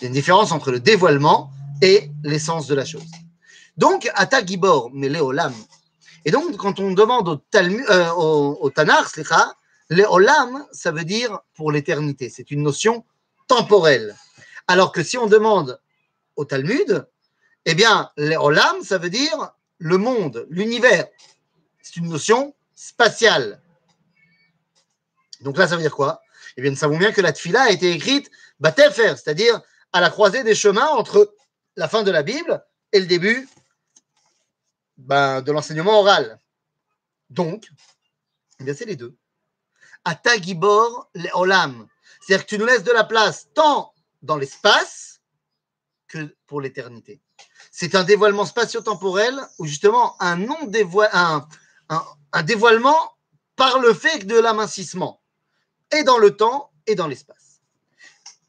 Il 0.00 0.02
y 0.02 0.06
a 0.06 0.08
une 0.08 0.14
différence 0.14 0.52
entre 0.52 0.70
le 0.70 0.80
dévoilement 0.80 1.50
et 1.80 2.10
l'essence 2.22 2.66
de 2.66 2.74
la 2.74 2.84
chose. 2.84 3.10
Donc, 3.76 4.10
Ata 4.14 4.44
Gibor, 4.44 4.90
mais 4.92 5.08
Léolam. 5.08 5.54
Et 6.24 6.30
donc, 6.30 6.56
quand 6.56 6.78
on 6.78 6.92
demande 6.92 7.28
au, 7.28 7.36
Talmud, 7.36 7.84
euh, 7.90 8.10
au, 8.12 8.58
au 8.60 8.70
Tanar, 8.70 9.10
Léolam, 9.90 10.64
ça 10.72 10.92
veut 10.92 11.04
dire 11.04 11.40
pour 11.54 11.72
l'éternité. 11.72 12.30
C'est 12.30 12.50
une 12.50 12.62
notion 12.62 13.04
temporelle. 13.46 14.16
Alors 14.68 14.92
que 14.92 15.02
si 15.02 15.18
on 15.18 15.26
demande 15.26 15.80
au 16.36 16.44
Talmud, 16.44 17.06
eh 17.64 17.74
bien, 17.74 18.10
Léolam, 18.16 18.82
ça 18.82 18.98
veut 18.98 19.10
dire 19.10 19.52
le 19.78 19.98
monde, 19.98 20.46
l'univers. 20.50 21.06
C'est 21.82 21.96
une 21.96 22.08
notion 22.08 22.54
spatiale. 22.74 23.60
Donc 25.40 25.58
là, 25.58 25.66
ça 25.66 25.76
veut 25.76 25.82
dire 25.82 25.94
quoi? 25.94 26.22
Eh 26.56 26.62
bien, 26.62 26.70
nous 26.70 26.76
savons 26.76 26.98
bien 26.98 27.12
que 27.12 27.20
la 27.20 27.32
tfila 27.32 27.62
a 27.62 27.70
été 27.70 27.90
écrite 27.92 28.30
Batefer, 28.60 29.16
c'est-à-dire 29.16 29.60
à 29.92 30.00
la 30.00 30.10
croisée 30.10 30.44
des 30.44 30.54
chemins 30.54 30.88
entre 30.88 31.34
la 31.76 31.88
fin 31.88 32.02
de 32.02 32.10
la 32.10 32.22
Bible 32.22 32.64
et 32.92 33.00
le 33.00 33.06
début 33.06 33.48
ben, 34.96 35.42
de 35.42 35.52
l'enseignement 35.52 36.00
oral. 36.00 36.40
Donc, 37.30 37.68
eh 38.60 38.74
c'est 38.74 38.84
les 38.84 38.96
deux. 38.96 39.16
Atagibor 40.04 41.10
le 41.14 41.28
olam. 41.34 41.88
C'est-à-dire 42.22 42.46
que 42.46 42.50
tu 42.50 42.58
nous 42.58 42.66
laisses 42.66 42.84
de 42.84 42.92
la 42.92 43.04
place 43.04 43.48
tant 43.52 43.92
dans 44.22 44.36
l'espace 44.36 45.20
que 46.06 46.36
pour 46.46 46.60
l'éternité. 46.60 47.20
C'est 47.70 47.94
un 47.94 48.04
dévoilement 48.04 48.44
spatio-temporel 48.44 49.40
ou 49.58 49.66
justement 49.66 50.14
un, 50.20 50.36
dévoilement 52.44 53.10
par 53.56 53.80
le 53.80 53.92
fait 53.92 54.26
de 54.26 54.38
l'amincissement, 54.38 55.20
et 55.90 56.04
dans 56.04 56.18
le 56.18 56.36
temps 56.36 56.70
et 56.86 56.94
dans 56.94 57.06
l'espace. 57.06 57.60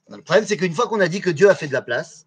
Le 0.09 0.21
problème, 0.21 0.45
c'est 0.47 0.57
qu'une 0.57 0.73
fois 0.73 0.87
qu'on 0.87 0.99
a 0.99 1.07
dit 1.07 1.21
que 1.21 1.29
Dieu 1.29 1.49
a 1.49 1.55
fait 1.55 1.67
de 1.67 1.73
la 1.73 1.81
place, 1.81 2.25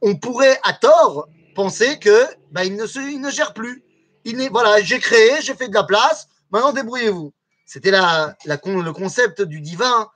on 0.00 0.16
pourrait 0.16 0.60
à 0.62 0.74
tort 0.74 1.28
penser 1.54 1.98
que 1.98 2.26
bah, 2.52 2.64
il, 2.64 2.76
ne 2.76 2.86
se, 2.86 3.30
gère 3.30 3.54
plus. 3.54 3.82
Il 4.24 4.48
voilà, 4.50 4.80
j'ai 4.82 5.00
créé, 5.00 5.40
j'ai 5.40 5.54
fait 5.54 5.68
de 5.68 5.74
la 5.74 5.84
place, 5.84 6.28
maintenant 6.50 6.72
débrouillez-vous. 6.72 7.32
C'était 7.66 7.90
la, 7.90 8.36
le 8.44 8.92
concept 8.92 9.42
du 9.42 9.60
divin 9.60 10.10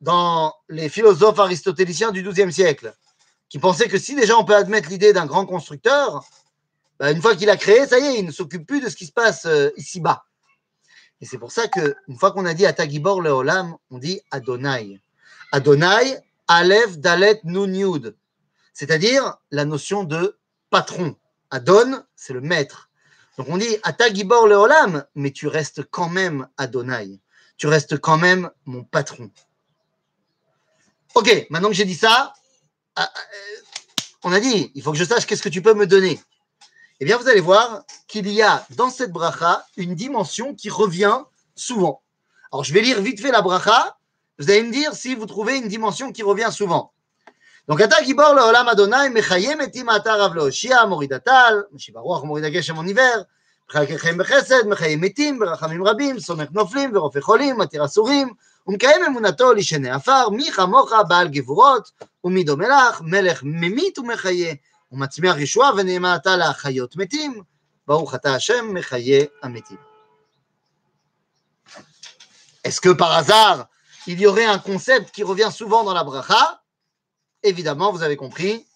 dans 0.00 0.54
les 0.68 0.88
philosophes 0.88 1.38
aristotéliciens 1.38 2.12
du 2.12 2.22
XIIe 2.22 2.52
siècle, 2.52 2.94
qui 3.48 3.58
pensaient 3.58 3.88
que 3.88 3.98
si 3.98 4.14
déjà 4.14 4.36
on 4.36 4.44
peut 4.44 4.56
admettre 4.56 4.88
l'idée 4.88 5.12
d'un 5.12 5.26
grand 5.26 5.46
constructeur, 5.46 6.24
bah, 6.98 7.10
une 7.10 7.20
fois 7.20 7.36
qu'il 7.36 7.50
a 7.50 7.56
créé, 7.56 7.86
ça 7.86 7.98
y 7.98 8.04
est, 8.04 8.18
il 8.18 8.26
ne 8.26 8.32
s'occupe 8.32 8.66
plus 8.66 8.80
de 8.80 8.88
ce 8.88 8.96
qui 8.96 9.06
se 9.06 9.12
passe 9.12 9.46
euh, 9.46 9.70
ici-bas. 9.76 10.24
Et 11.20 11.26
c'est 11.26 11.38
pour 11.38 11.52
ça 11.52 11.68
qu'une 11.68 12.18
fois 12.18 12.32
qu'on 12.32 12.44
a 12.44 12.54
dit 12.54 12.66
Atagibor 12.66 13.20
le 13.20 13.30
Olam, 13.30 13.76
on 13.90 13.98
dit 13.98 14.20
Adonai. 14.30 15.00
Adonai, 15.52 16.18
Aleph, 16.48 16.98
Dalet, 16.98 17.40
Nun, 17.44 17.72
Yud. 17.72 18.16
C'est-à-dire 18.72 19.36
la 19.50 19.64
notion 19.64 20.04
de 20.04 20.38
patron. 20.70 21.16
Adon, 21.50 22.02
c'est 22.14 22.34
le 22.34 22.40
maître. 22.40 22.90
Donc 23.38 23.48
on 23.48 23.56
dit 23.56 23.76
Atagibor 23.82 24.46
le 24.46 24.56
Olam, 24.56 25.04
mais 25.14 25.30
tu 25.30 25.46
restes 25.46 25.84
quand 25.84 26.08
même 26.08 26.48
Adonai. 26.56 27.20
Tu 27.56 27.66
restes 27.66 27.98
quand 27.98 28.18
même 28.18 28.50
mon 28.66 28.84
patron. 28.84 29.30
Ok, 31.16 31.46
maintenant 31.48 31.70
que 31.70 31.74
j'ai 31.74 31.86
dit 31.86 31.94
ça, 31.94 32.34
euh, 32.98 33.02
euh, 33.02 33.06
on 34.22 34.32
a 34.32 34.38
dit, 34.38 34.70
il 34.74 34.82
faut 34.82 34.92
que 34.92 34.98
je 34.98 35.04
sache 35.04 35.24
qu'est-ce 35.24 35.42
que 35.42 35.48
tu 35.48 35.62
peux 35.62 35.72
me 35.72 35.86
donner. 35.86 36.20
Eh 37.00 37.06
bien, 37.06 37.16
vous 37.16 37.26
allez 37.26 37.40
voir 37.40 37.84
qu'il 38.06 38.28
y 38.28 38.42
a 38.42 38.66
dans 38.76 38.90
cette 38.90 39.12
bracha 39.12 39.64
une 39.78 39.94
dimension 39.94 40.54
qui 40.54 40.68
revient 40.68 41.20
souvent. 41.54 42.02
Alors, 42.52 42.64
je 42.64 42.74
vais 42.74 42.82
lire 42.82 43.00
vite 43.00 43.18
fait 43.18 43.32
la 43.32 43.40
bracha. 43.40 43.96
Vous 44.38 44.50
allez 44.50 44.62
me 44.62 44.70
dire 44.70 44.92
si 44.92 45.14
vous 45.14 45.24
trouvez 45.24 45.56
une 45.56 45.68
dimension 45.68 46.12
qui 46.12 46.22
revient 46.22 46.50
souvent. 46.52 46.92
Donc, 47.66 47.80
Ata 47.80 48.04
Gibor 48.04 48.32
Olam 48.32 48.68
Adonai, 48.68 49.08
Mechayem 49.08 49.62
etim 49.62 49.88
Ata 49.88 50.16
Rav 50.16 50.50
Shia, 50.50 50.84
Moridatal, 50.84 51.64
Meshiva 51.72 52.00
Ruach, 52.00 52.24
Morida 52.24 52.50
Geshem 52.50 52.76
en 52.76 52.86
hiver, 52.86 53.24
Mechayem 53.72 54.18
Bechesed, 54.18 54.66
Mechayem 54.66 55.02
etim, 55.02 55.38
Berachamim 55.38 55.82
Rabim, 55.82 56.20
Somech 56.20 56.50
Noflim, 56.50 56.92
Verofe 56.92 57.22
Cholim, 57.22 57.56
Matir 57.56 57.80
ומקיים 58.67 59.03
אמונתו 59.03 59.53
לשני 59.53 59.89
עפר, 59.89 60.29
מי 60.29 60.51
כמוך 60.51 60.91
בעל 61.07 61.27
גבורות, 61.27 61.91
ומידו 62.23 62.57
מלך, 62.57 63.01
מלך 63.01 63.41
ממית 63.43 63.99
ומחיה, 63.99 64.53
ומצמיח 64.91 65.37
ישועה 65.37 65.71
ונאמרת 65.77 66.25
להחיות 66.25 66.95
מתים, 66.95 67.43
ברוך 67.87 68.15
אתה 68.15 68.35
השם 68.35 68.73
מחיה 68.73 69.25
המתים. 69.43 69.77
Est-ce 72.63 72.79
que 72.79 72.93
par 72.93 73.11
hasard, 73.11 73.67
il 74.05 74.19
y 74.19 74.27
aurait 74.27 74.45
un 74.45 74.59
concept 74.59 75.11
qui 75.11 75.23
revient 75.23 75.49
souvent 75.51 75.83
dans 75.83 75.93
la 75.93 76.03
bracha 76.03 76.61
Évidemment, 77.43 77.91
vous 77.91 78.03
avez 78.03 78.15
compris, 78.15 78.67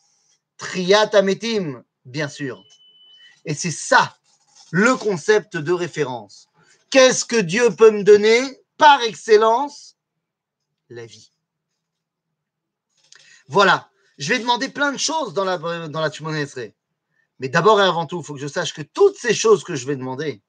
Triat 0.58 1.10
Ametim, 1.13 1.84
bien 2.04 2.27
sûr. 2.27 2.63
Et 3.46 3.54
c'est 3.54 3.72
ça, 3.72 4.18
le 4.72 4.96
concept 4.96 5.56
de 5.58 5.72
référence. 5.72 6.48
Qu'est-ce 6.89 7.25
que 7.25 7.36
Dieu 7.36 7.70
peut 7.75 7.92
me 7.92 8.04
donner 8.04 8.59
Par 8.81 9.03
excellence 9.03 9.97
La 10.89 11.07
vie. 11.07 11.31
Voilà, 13.47 13.91
je 14.19 14.31
vais 14.31 14.39
demander 14.39 14.69
plein 14.69 14.91
de 14.91 14.99
choses 14.99 15.35
dans 15.35 15.45
la, 15.45 15.59
dans 15.59 16.01
la 16.01 16.11
Mais 17.39 17.49
d'abord 17.49 17.81
et 17.81 17.85
avant 17.85 18.07
tout, 18.07 18.21
il 18.21 18.25
faut 18.25 18.35
que 18.35 18.41
je 18.41 18.47
sache 18.49 18.73
que 18.73 18.83
toutes 18.83 19.17
ces 19.17 19.35
choses 19.35 19.65
que 19.65 19.75
je 19.77 19.87
vais 19.87 19.97
demander 19.97 20.43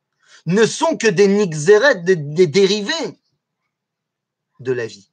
ne 0.46 0.66
sont 0.66 0.98
que 0.98 1.08
des 1.08 1.28
nixeret, 1.28 2.04
des, 2.04 2.16
des 2.16 2.48
dérivés 2.48 3.20
de 4.60 4.72
la 4.72 4.88
vie. 4.88 5.12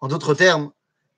En 0.00 0.08
d'autres 0.08 0.34
termes, 0.34 0.72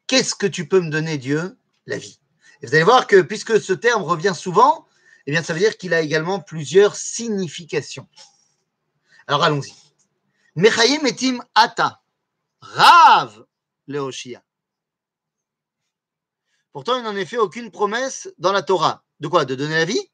qu'est-ce 0.07 0.35
que 0.35 0.47
tu 0.47 0.69
peux 0.69 0.81
me 0.81 0.91
donner, 0.91 1.17
Dieu 1.17 1.59
La 1.87 1.97
vie? 1.97 2.21
Et 2.61 2.67
vous 2.67 2.75
allez 2.75 2.85
voir 2.85 3.07
que 3.07 3.23
puisque 3.23 3.61
ce 3.61 3.73
terme 3.73 4.03
revient 4.03 4.35
souvent, 4.37 4.87
eh 5.27 5.31
bien, 5.31 5.43
ça 5.43 5.55
veut 5.55 5.61
dire 5.61 5.79
qu'il 5.79 5.95
a 5.95 6.01
également 6.01 6.41
plusieurs 6.41 6.97
significations. 6.97 8.09
Alors 9.27 9.43
allons-y. 9.43 9.88
Mechayim 10.59 11.07
etim 11.07 11.41
ata, 11.55 12.01
Rav 12.61 13.45
Leoshia. 13.87 14.43
Pourtant, 16.73 16.97
il 16.99 17.05
n'en 17.05 17.15
est 17.15 17.27
fait 17.27 17.39
aucune 17.39 17.71
promesse 17.71 18.29
dans 18.39 18.51
la 18.51 18.63
Torah. 18.63 19.05
De 19.21 19.29
quoi? 19.29 19.45
De 19.45 19.55
donner 19.55 19.77
la 19.77 19.85
vie? 19.85 20.11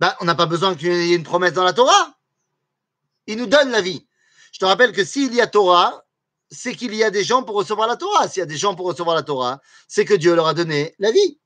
Ben, 0.00 0.14
On 0.20 0.24
n'a 0.24 0.34
pas 0.34 0.46
besoin 0.46 0.74
qu'il 0.74 0.88
y 0.88 1.12
ait 1.12 1.14
une 1.14 1.24
promesse 1.24 1.52
dans 1.52 1.62
la 1.62 1.74
Torah. 1.74 2.16
Il 3.26 3.36
nous 3.36 3.46
donne 3.46 3.70
la 3.70 3.82
vie. 3.82 4.06
Je 4.50 4.58
te 4.58 4.64
rappelle 4.64 4.92
que 4.92 5.04
s'il 5.04 5.34
y 5.34 5.42
a 5.42 5.46
Torah, 5.46 6.06
c'est 6.50 6.74
qu'il 6.74 6.94
y 6.94 7.04
a 7.04 7.10
des 7.10 7.22
gens 7.22 7.42
pour 7.42 7.56
recevoir 7.56 7.88
la 7.88 7.96
Torah. 7.98 8.28
S'il 8.28 8.40
y 8.40 8.42
a 8.42 8.46
des 8.46 8.56
gens 8.56 8.74
pour 8.74 8.86
recevoir 8.86 9.14
la 9.14 9.22
Torah, 9.22 9.60
c'est 9.88 10.06
que 10.06 10.14
Dieu 10.14 10.34
leur 10.34 10.46
a 10.46 10.54
donné 10.54 10.94
la 10.98 11.12
vie. 11.12 11.38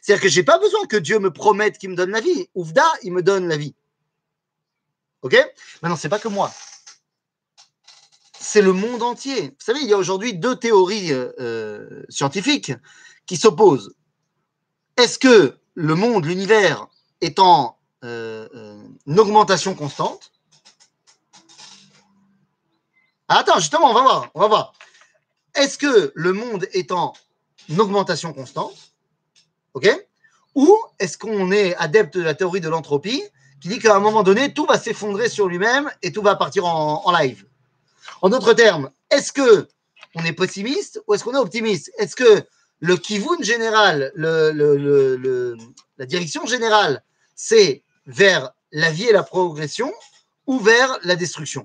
C'est-à-dire 0.00 0.22
que 0.22 0.28
je 0.28 0.38
n'ai 0.38 0.44
pas 0.44 0.60
besoin 0.60 0.86
que 0.86 0.96
Dieu 0.96 1.18
me 1.18 1.32
promette 1.32 1.76
qu'il 1.78 1.90
me 1.90 1.96
donne 1.96 2.10
la 2.10 2.20
vie. 2.20 2.48
Ouvda, 2.54 2.86
il 3.02 3.12
me 3.12 3.22
donne 3.22 3.48
la 3.48 3.56
vie. 3.56 3.74
OK? 5.24 5.36
Maintenant, 5.82 5.96
ce 5.96 6.06
n'est 6.06 6.10
pas 6.10 6.20
que 6.20 6.28
moi 6.28 6.52
c'est 8.54 8.62
le 8.62 8.72
monde 8.72 9.02
entier. 9.02 9.48
Vous 9.48 9.64
savez, 9.64 9.80
il 9.80 9.88
y 9.88 9.94
a 9.94 9.96
aujourd'hui 9.96 10.34
deux 10.34 10.54
théories 10.54 11.12
euh, 11.12 11.32
euh, 11.40 12.04
scientifiques 12.08 12.72
qui 13.26 13.36
s'opposent. 13.36 13.96
Est-ce 14.96 15.18
que 15.18 15.58
le 15.74 15.94
monde, 15.94 16.26
l'univers, 16.26 16.86
est 17.20 17.38
en 17.38 17.78
euh, 18.04 18.78
augmentation 19.08 19.74
constante? 19.74 20.30
Ah, 23.28 23.38
Attends, 23.38 23.58
justement, 23.58 23.90
on 23.90 23.94
va 23.94 24.02
voir. 24.02 24.30
On 24.34 24.40
va 24.40 24.46
voir. 24.46 24.72
Est-ce 25.56 25.78
que 25.78 26.12
le 26.14 26.32
monde 26.32 26.68
est 26.74 26.92
en 26.92 27.14
augmentation 27.78 28.32
constante? 28.32 28.76
OK? 29.72 29.88
Ou 30.54 30.78
est-ce 31.00 31.16
qu'on 31.18 31.50
est 31.50 31.74
adepte 31.76 32.16
de 32.16 32.22
la 32.22 32.34
théorie 32.34 32.60
de 32.60 32.68
l'entropie 32.68 33.24
qui 33.64 33.68
dit 33.70 33.78
qu'à 33.78 33.96
un 33.96 34.00
moment 34.00 34.22
donné, 34.22 34.52
tout 34.52 34.66
va 34.66 34.78
s'effondrer 34.78 35.30
sur 35.30 35.48
lui-même 35.48 35.90
et 36.02 36.12
tout 36.12 36.20
va 36.20 36.36
partir 36.36 36.66
en 36.66 37.10
live. 37.18 37.46
En 38.20 38.28
d'autres 38.28 38.52
termes, 38.52 38.90
est-ce 39.08 39.32
que 39.32 39.66
on 40.14 40.22
est 40.22 40.34
pessimiste 40.34 41.00
ou 41.06 41.14
est-ce 41.14 41.24
qu'on 41.24 41.32
est 41.32 41.38
optimiste? 41.38 41.90
Est-ce 41.96 42.14
que 42.14 42.44
le 42.80 42.96
kivun 42.98 43.40
général, 43.40 44.12
la 44.16 44.52
direction 46.04 46.44
générale, 46.44 47.02
c'est 47.36 47.82
vers 48.04 48.52
la 48.70 48.90
vie 48.90 49.04
et 49.04 49.12
la 49.14 49.22
progression 49.22 49.90
ou 50.46 50.58
vers 50.58 50.98
la 51.02 51.16
destruction? 51.16 51.64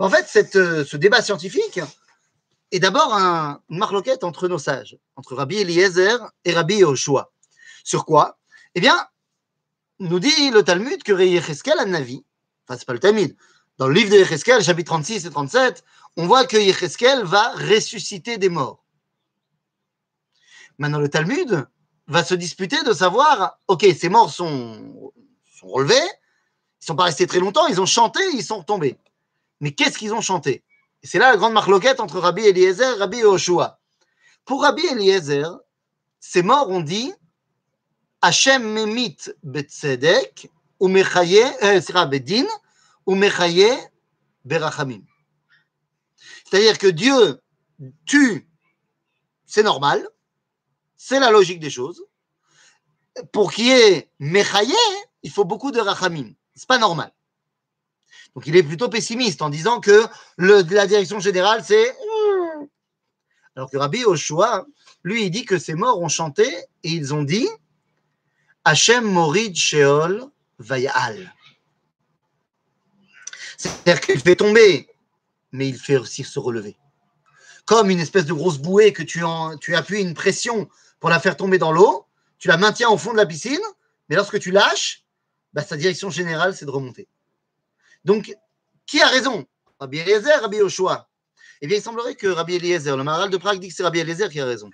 Ben, 0.00 0.06
En 0.06 0.10
fait, 0.10 0.26
ce 0.26 0.96
débat 0.96 1.22
scientifique 1.22 1.78
est 2.72 2.80
d'abord 2.80 3.14
un, 3.14 3.60
une 3.70 3.78
marloquette 3.78 4.24
entre 4.24 4.48
nos 4.48 4.58
sages, 4.58 4.98
entre 5.14 5.36
Rabbi 5.36 5.58
Eliezer 5.58 6.18
et 6.44 6.52
Rabbi 6.54 6.78
Yoshua. 6.78 7.30
Sur 7.84 8.04
quoi? 8.04 8.36
Eh 8.74 8.80
bien, 8.80 8.98
nous 10.00 10.20
dit 10.20 10.50
le 10.50 10.62
Talmud 10.62 11.02
que 11.02 11.12
Yecheskel 11.12 11.78
a 11.78 11.84
Navi, 11.84 12.24
enfin, 12.66 12.78
c'est 12.78 12.86
pas 12.86 12.92
le 12.92 12.98
Talmud, 12.98 13.36
dans 13.78 13.88
le 13.88 13.94
livre 13.94 14.10
de 14.10 14.16
Yecheskel, 14.16 14.62
chapitre 14.62 14.92
36 14.92 15.26
et 15.26 15.30
37, 15.30 15.84
on 16.16 16.26
voit 16.26 16.46
que 16.46 16.56
Yecheskel 16.56 17.24
va 17.24 17.50
ressusciter 17.52 18.38
des 18.38 18.48
morts. 18.48 18.84
Maintenant, 20.78 21.00
le 21.00 21.08
Talmud 21.08 21.66
va 22.06 22.24
se 22.24 22.34
disputer 22.34 22.82
de 22.84 22.92
savoir, 22.92 23.58
ok, 23.66 23.86
ces 23.98 24.08
morts 24.08 24.30
sont, 24.30 25.12
relevés, 25.62 25.94
ils 25.94 26.82
ne 26.82 26.86
sont 26.86 26.96
pas 26.96 27.04
restés 27.04 27.26
très 27.26 27.40
longtemps, 27.40 27.66
ils 27.66 27.80
ont 27.80 27.86
chanté, 27.86 28.20
ils 28.34 28.44
sont 28.44 28.58
retombés. 28.58 28.98
Mais 29.60 29.72
qu'est-ce 29.72 29.98
qu'ils 29.98 30.14
ont 30.14 30.20
chanté? 30.20 30.62
C'est 31.02 31.18
là 31.18 31.30
la 31.30 31.36
grande 31.36 31.52
marloquette 31.52 32.00
entre 32.00 32.20
Rabbi 32.20 32.42
Eliezer 32.42 32.96
et 32.96 32.98
Rabbi 32.98 33.18
Yoshua. 33.18 33.80
Pour 34.44 34.62
Rabbi 34.62 34.86
Eliezer, 34.86 35.58
ces 36.20 36.42
morts 36.42 36.70
ont 36.70 36.80
dit 36.80 37.12
Hachem 38.20 38.62
memit 38.62 39.30
betzedek 39.42 40.50
ou 40.80 40.88
mechaye, 40.88 41.42
euh, 41.62 42.06
bedin, 42.06 42.46
ou 43.06 43.16
berachamim. 44.44 45.02
C'est-à-dire 46.44 46.78
que 46.78 46.86
Dieu 46.86 47.40
tue, 48.06 48.48
c'est 49.46 49.62
normal, 49.62 50.08
c'est 50.96 51.20
la 51.20 51.30
logique 51.30 51.60
des 51.60 51.70
choses. 51.70 52.04
Pour 53.32 53.52
qu'il 53.52 53.66
y 53.66 53.70
ait 53.70 54.10
mechaye, 54.18 54.74
il 55.22 55.30
faut 55.30 55.44
beaucoup 55.44 55.70
de 55.70 55.80
rachamim. 55.80 56.32
C'est 56.54 56.68
pas 56.68 56.78
normal. 56.78 57.12
Donc 58.34 58.46
il 58.46 58.56
est 58.56 58.62
plutôt 58.62 58.88
pessimiste 58.88 59.42
en 59.42 59.50
disant 59.50 59.80
que 59.80 60.06
la 60.38 60.86
direction 60.86 61.20
générale, 61.20 61.64
c'est. 61.64 61.96
Alors 63.56 63.70
que 63.70 63.76
Rabbi 63.76 64.04
Oshua, 64.04 64.66
lui, 65.02 65.24
il 65.24 65.30
dit 65.30 65.44
que 65.44 65.58
ces 65.58 65.74
morts 65.74 66.00
ont 66.00 66.08
chanté 66.08 66.46
et 66.84 66.90
ils 66.90 67.12
ont 67.12 67.24
dit 67.24 67.48
Hachem 68.68 69.04
Morid 69.04 69.56
Sheol 69.56 70.30
Vayal. 70.58 71.34
C'est-à-dire 73.56 74.02
qu'il 74.02 74.20
fait 74.20 74.36
tomber, 74.36 74.86
mais 75.52 75.70
il 75.70 75.78
fait 75.78 75.96
aussi 75.96 76.22
se 76.22 76.38
relever. 76.38 76.76
Comme 77.64 77.88
une 77.88 77.98
espèce 77.98 78.26
de 78.26 78.34
grosse 78.34 78.58
bouée 78.58 78.92
que 78.92 79.02
tu, 79.02 79.22
tu 79.62 79.74
appuies 79.74 80.02
une 80.02 80.12
pression 80.12 80.68
pour 81.00 81.08
la 81.08 81.18
faire 81.18 81.38
tomber 81.38 81.56
dans 81.56 81.72
l'eau, 81.72 82.04
tu 82.38 82.48
la 82.48 82.58
maintiens 82.58 82.90
au 82.90 82.98
fond 82.98 83.12
de 83.12 83.16
la 83.16 83.24
piscine, 83.24 83.58
mais 84.10 84.16
lorsque 84.16 84.38
tu 84.38 84.50
lâches, 84.50 85.02
bah, 85.54 85.62
sa 85.62 85.78
direction 85.78 86.10
générale, 86.10 86.54
c'est 86.54 86.66
de 86.66 86.70
remonter. 86.70 87.08
Donc, 88.04 88.36
qui 88.84 89.00
a 89.00 89.08
raison? 89.08 89.46
Rabbi 89.80 90.00
Eliezer, 90.00 90.42
Rabbi 90.42 90.58
Yoshua 90.58 91.08
Eh 91.62 91.66
bien, 91.66 91.78
il 91.78 91.82
semblerait 91.82 92.16
que 92.16 92.26
Rabbi 92.26 92.56
Eliezer, 92.56 92.98
le 92.98 93.02
maral 93.02 93.30
de 93.30 93.38
Prague, 93.38 93.60
dit 93.60 93.68
que 93.68 93.74
c'est 93.74 93.82
Rabbi 93.82 94.00
Eliezer 94.00 94.28
qui 94.28 94.40
a 94.40 94.44
raison. 94.44 94.68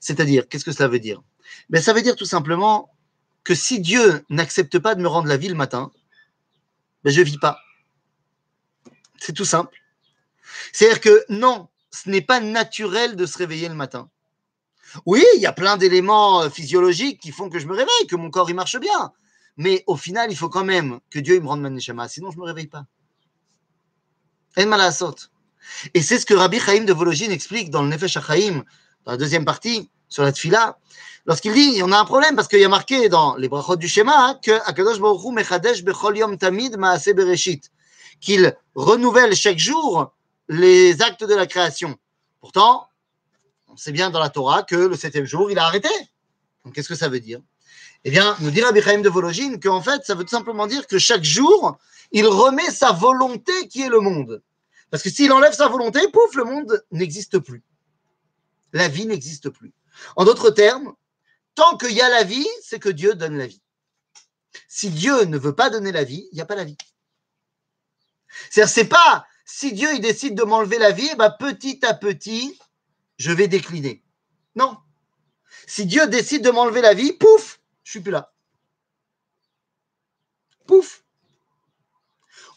C'est-à-dire, 0.00 0.48
qu'est-ce 0.48 0.64
que 0.64 0.72
cela 0.72 0.88
veut 0.88 1.00
dire? 1.00 1.20
Ben, 1.68 1.82
Ça 1.82 1.92
veut 1.92 2.02
dire 2.02 2.14
tout 2.14 2.24
simplement 2.24 2.90
si 3.54 3.80
Dieu 3.80 4.24
n'accepte 4.28 4.78
pas 4.78 4.94
de 4.94 5.02
me 5.02 5.08
rendre 5.08 5.28
la 5.28 5.36
vie 5.36 5.48
le 5.48 5.54
matin, 5.54 5.90
ben, 7.04 7.12
je 7.12 7.20
ne 7.20 7.24
vis 7.24 7.38
pas. 7.38 7.58
C'est 9.18 9.32
tout 9.32 9.44
simple. 9.44 9.76
C'est-à-dire 10.72 11.00
que 11.00 11.24
non, 11.28 11.68
ce 11.90 12.08
n'est 12.10 12.22
pas 12.22 12.40
naturel 12.40 13.16
de 13.16 13.26
se 13.26 13.38
réveiller 13.38 13.68
le 13.68 13.74
matin. 13.74 14.10
Oui, 15.06 15.24
il 15.36 15.40
y 15.40 15.46
a 15.46 15.52
plein 15.52 15.76
d'éléments 15.76 16.42
euh, 16.42 16.50
physiologiques 16.50 17.20
qui 17.20 17.30
font 17.30 17.48
que 17.48 17.58
je 17.58 17.66
me 17.66 17.74
réveille, 17.74 18.06
que 18.08 18.16
mon 18.16 18.30
corps 18.30 18.50
il 18.50 18.56
marche 18.56 18.78
bien. 18.78 19.12
Mais 19.56 19.84
au 19.86 19.96
final, 19.96 20.30
il 20.30 20.36
faut 20.36 20.48
quand 20.48 20.64
même 20.64 21.00
que 21.10 21.18
Dieu 21.18 21.38
me 21.40 21.46
rende 21.46 21.60
ma 21.60 21.70
neshama, 21.70 22.08
sinon 22.08 22.30
je 22.30 22.36
ne 22.36 22.42
me 22.42 22.46
réveille 22.46 22.66
pas. 22.66 22.86
Et 25.94 26.02
c'est 26.02 26.18
ce 26.18 26.26
que 26.26 26.34
Rabbi 26.34 26.58
Chaim 26.58 26.84
de 26.84 26.92
Vologine 26.92 27.30
explique 27.30 27.70
dans 27.70 27.82
le 27.82 27.88
Nefesh 27.88 28.16
HaChaim, 28.16 28.64
dans 29.04 29.12
la 29.12 29.16
deuxième 29.16 29.44
partie, 29.44 29.90
sur 30.10 30.22
la 30.22 30.32
tfila, 30.32 30.76
lorsqu'il 31.24 31.54
dit 31.54 31.80
on 31.82 31.90
a 31.92 31.98
un 31.98 32.04
problème 32.04 32.36
parce 32.36 32.48
qu'il 32.48 32.60
y 32.60 32.64
a 32.64 32.68
marqué 32.68 33.08
dans 33.08 33.36
les 33.36 33.48
brachot 33.48 33.76
du 33.76 33.88
schéma 33.88 34.12
hein, 34.14 34.38
que 34.44 34.52
Akadosh 34.68 35.00
Baruch 35.00 35.32
mechadesh 35.32 35.82
bechol 35.82 36.18
yom 36.18 36.36
tamid 36.36 36.76
maase 36.76 37.14
bereshit, 37.14 37.70
qu'il 38.20 38.54
renouvelle 38.74 39.34
chaque 39.34 39.58
jour 39.58 40.12
les 40.50 41.00
actes 41.00 41.24
de 41.24 41.34
la 41.34 41.46
création. 41.46 41.96
Pourtant, 42.40 42.88
on 43.68 43.76
sait 43.76 43.92
bien 43.92 44.10
dans 44.10 44.18
la 44.18 44.30
Torah 44.30 44.62
que 44.62 44.74
le 44.74 44.96
septième 44.96 45.24
jour, 45.24 45.50
il 45.50 45.58
a 45.58 45.64
arrêté. 45.64 45.88
Donc, 46.64 46.74
qu'est-ce 46.74 46.88
que 46.88 46.94
ça 46.94 47.08
veut 47.08 47.20
dire? 47.20 47.40
Eh 48.04 48.10
bien, 48.10 48.36
nous 48.40 48.50
dit 48.50 48.60
Rabbi 48.62 48.82
Chaim 48.82 49.00
de 49.00 49.08
Vologine 49.08 49.60
qu'en 49.60 49.80
fait, 49.80 50.04
ça 50.04 50.14
veut 50.14 50.24
tout 50.24 50.30
simplement 50.30 50.66
dire 50.66 50.86
que 50.86 50.98
chaque 50.98 51.22
jour, 51.22 51.78
il 52.12 52.26
remet 52.26 52.70
sa 52.70 52.92
volonté 52.92 53.68
qui 53.68 53.82
est 53.82 53.88
le 53.88 54.00
monde. 54.00 54.42
Parce 54.90 55.02
que 55.02 55.10
s'il 55.10 55.32
enlève 55.32 55.52
sa 55.52 55.68
volonté, 55.68 56.00
pouf, 56.12 56.34
le 56.34 56.44
monde 56.44 56.82
n'existe 56.90 57.38
plus. 57.38 57.62
La 58.72 58.88
vie 58.88 59.06
n'existe 59.06 59.50
plus. 59.50 59.72
En 60.16 60.24
d'autres 60.24 60.50
termes, 60.50 60.94
tant 61.54 61.76
qu'il 61.76 61.92
y 61.92 62.00
a 62.00 62.08
la 62.08 62.24
vie, 62.24 62.48
c'est 62.62 62.78
que 62.78 62.88
Dieu 62.88 63.14
donne 63.14 63.36
la 63.36 63.46
vie. 63.46 63.62
Si 64.68 64.90
Dieu 64.90 65.24
ne 65.24 65.38
veut 65.38 65.54
pas 65.54 65.70
donner 65.70 65.92
la 65.92 66.04
vie, 66.04 66.28
il 66.32 66.34
n'y 66.34 66.40
a 66.40 66.46
pas 66.46 66.56
la 66.56 66.64
vie. 66.64 66.76
C'est-à-dire, 68.50 68.72
c'est 68.72 68.88
pas 68.88 69.26
si 69.44 69.72
Dieu 69.72 69.92
il 69.94 70.00
décide 70.00 70.36
de 70.36 70.44
m'enlever 70.44 70.78
la 70.78 70.92
vie, 70.92 71.10
bah, 71.16 71.30
petit 71.30 71.84
à 71.84 71.94
petit, 71.94 72.58
je 73.18 73.32
vais 73.32 73.48
décliner. 73.48 74.02
Non. 74.54 74.76
Si 75.66 75.86
Dieu 75.86 76.06
décide 76.06 76.44
de 76.44 76.50
m'enlever 76.50 76.80
la 76.80 76.94
vie, 76.94 77.12
pouf, 77.12 77.60
je 77.82 77.90
suis 77.90 78.00
plus 78.00 78.12
là. 78.12 78.32
Pouf. 80.66 81.02